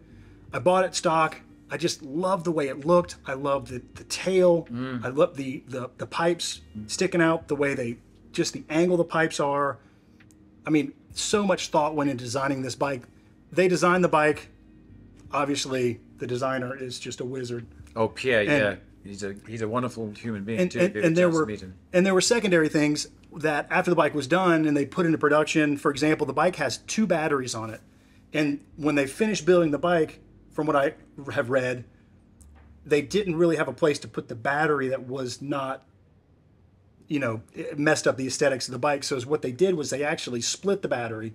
[0.54, 1.42] I bought it stock.
[1.70, 3.16] I just loved the way it looked.
[3.26, 4.68] I loved the, the tail.
[5.02, 7.98] I loved the, the the pipes sticking out, the way they
[8.32, 9.78] just the angle the pipes are.
[10.66, 13.02] I mean, so much thought went into designing this bike.
[13.52, 14.48] They designed the bike.
[15.32, 17.66] Obviously, the designer is just a wizard.
[17.94, 18.42] oh, Pierre.
[18.42, 18.76] yeah.
[19.04, 20.80] He's a he's a wonderful human being and, too.
[20.80, 21.48] and, if you have and there were
[21.92, 23.06] and there were secondary things
[23.36, 26.56] that after the bike was done and they put into production for example the bike
[26.56, 27.80] has two batteries on it
[28.32, 30.94] and when they finished building the bike from what i
[31.32, 31.84] have read
[32.84, 35.84] they didn't really have a place to put the battery that was not
[37.08, 39.04] you know it messed up the aesthetics of the bike.
[39.04, 41.34] So what they did was they actually split the battery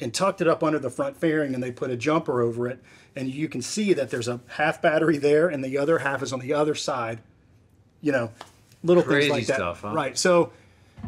[0.00, 2.82] and tucked it up under the front fairing and they put a jumper over it.
[3.14, 6.32] And you can see that there's a half battery there and the other half is
[6.32, 7.20] on the other side.
[8.00, 8.30] You know
[8.82, 9.56] little Crazy things like that.
[9.56, 9.92] stuff, huh?
[9.92, 10.16] right.
[10.16, 10.52] So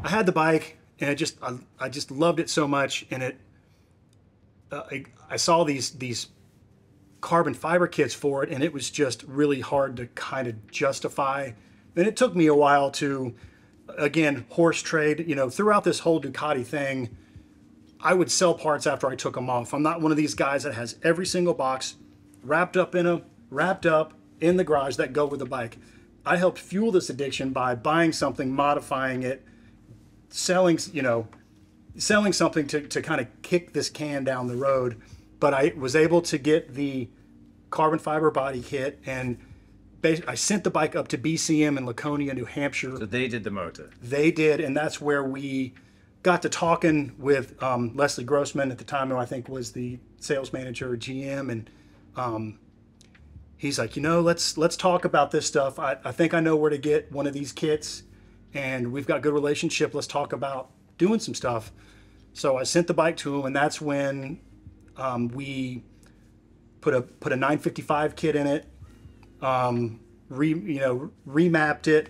[0.04, 3.06] i had the bike and i just i, I just loved it so much.
[3.10, 3.38] And it
[4.70, 6.28] uh, I, I saw these these
[7.20, 11.52] carbon fiber kits for it and it was just really hard to kind of justify.
[11.94, 13.34] And it took me a while to
[13.98, 17.14] again horse trade you know throughout this whole ducati thing
[18.02, 19.72] I would sell parts after I took them off.
[19.72, 21.94] I'm not one of these guys that has every single box
[22.42, 25.78] wrapped up in a wrapped up in the garage that go with the bike.
[26.26, 29.44] I helped fuel this addiction by buying something, modifying it,
[30.30, 31.28] selling, you know,
[31.96, 35.00] selling something to, to kind of kick this can down the road.
[35.38, 37.08] But I was able to get the
[37.70, 39.38] carbon fiber body kit and
[40.04, 43.50] I sent the bike up to BCM in Laconia, New Hampshire So they did the
[43.50, 43.90] motor.
[44.02, 45.74] they did, and that's where we
[46.22, 49.98] got to talking with um, Leslie Grossman at the time, who I think was the
[50.18, 51.70] sales manager at GM, and
[52.16, 52.58] um,
[53.56, 55.78] he's like, you know, let's let's talk about this stuff.
[55.78, 58.02] I, I think I know where to get one of these kits,
[58.54, 59.94] and we've got good relationship.
[59.94, 61.72] Let's talk about doing some stuff.
[62.34, 64.40] So I sent the bike to him, and that's when
[64.96, 65.84] um, we
[66.80, 68.66] put a put a 955 kit in it,
[69.42, 72.08] um, re you know remapped it,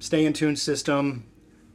[0.00, 1.24] Staintune system,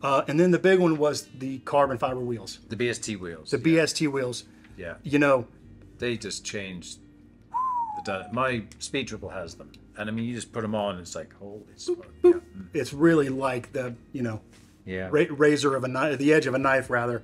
[0.01, 3.49] uh, and then the big one was the carbon fiber wheels, The BST wheels.
[3.51, 4.43] the BST wheels.
[4.77, 4.95] yeah.
[5.03, 5.47] You know,
[5.97, 6.99] They just changed.
[8.05, 11.01] The my speed triple has them, and I mean, you just put them on, and
[11.01, 12.05] it's like holy smoke.
[12.23, 12.33] Yeah.
[12.73, 14.41] it's really like the you know
[14.85, 15.09] yeah.
[15.11, 17.23] ra- razor of a knife, the edge of a knife rather.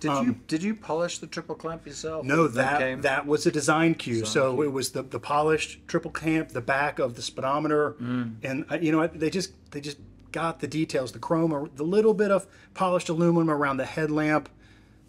[0.00, 2.22] Did you did you polish the triple clamp yourself?
[2.22, 3.00] Um, No, that came?
[3.02, 4.24] that was a design cue.
[4.24, 8.34] so it was the, the polished triple clamp, the back of the speedometer, Mm.
[8.42, 9.98] and uh, you know they just they just
[10.32, 14.48] got the details, the chrome, or the little bit of polished aluminum around the headlamp,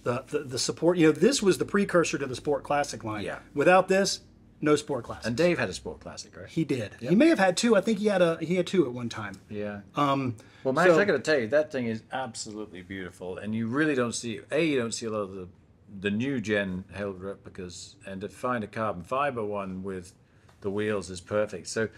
[0.04, 0.98] the, the the support.
[0.98, 3.24] You know, this was the precursor to the Sport Classic line.
[3.24, 3.40] Yeah.
[3.54, 4.22] Without this,
[4.62, 5.26] no Sport Classic.
[5.28, 6.48] And Dave had a sport classic, right?
[6.48, 6.96] he did.
[7.00, 7.76] He may have had two.
[7.76, 9.40] I think he had a he had two at one time.
[9.50, 9.82] Yeah.
[9.96, 13.54] Um, Well, Max, so- I got to tell you, that thing is absolutely beautiful, and
[13.56, 15.48] you really don't see a you don't see a lot of the
[16.00, 20.14] the new gen Hail replicas, and to find a carbon fiber one with
[20.62, 21.68] the wheels is perfect.
[21.68, 21.90] So.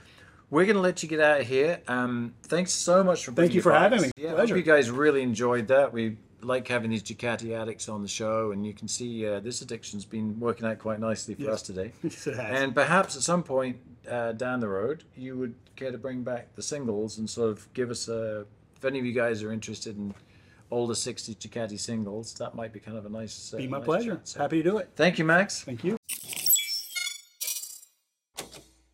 [0.49, 1.81] We're going to let you get out of here.
[1.87, 4.11] Um, thanks so much for thank you for having me.
[4.15, 5.91] Yeah, I hope you guys really enjoyed that.
[5.91, 9.61] We like having these Ducati addicts on the show, and you can see uh, this
[9.61, 11.53] addiction's been working out quite nicely for Yes.
[11.53, 11.91] us today.
[12.03, 12.61] Yes, it has.
[12.61, 13.77] And perhaps at some point
[14.09, 17.71] uh, down the road, you would care to bring back the singles and sort of
[17.73, 18.45] give us a.
[18.75, 20.13] If any of you guys are interested in
[20.69, 23.53] older 60s Ducati singles, that might be kind of a nice.
[23.53, 24.19] Uh, Be my nice pleasure.
[24.23, 24.89] So Happy to do it.
[24.95, 25.61] Thank you, Max.
[25.63, 25.97] Thank you.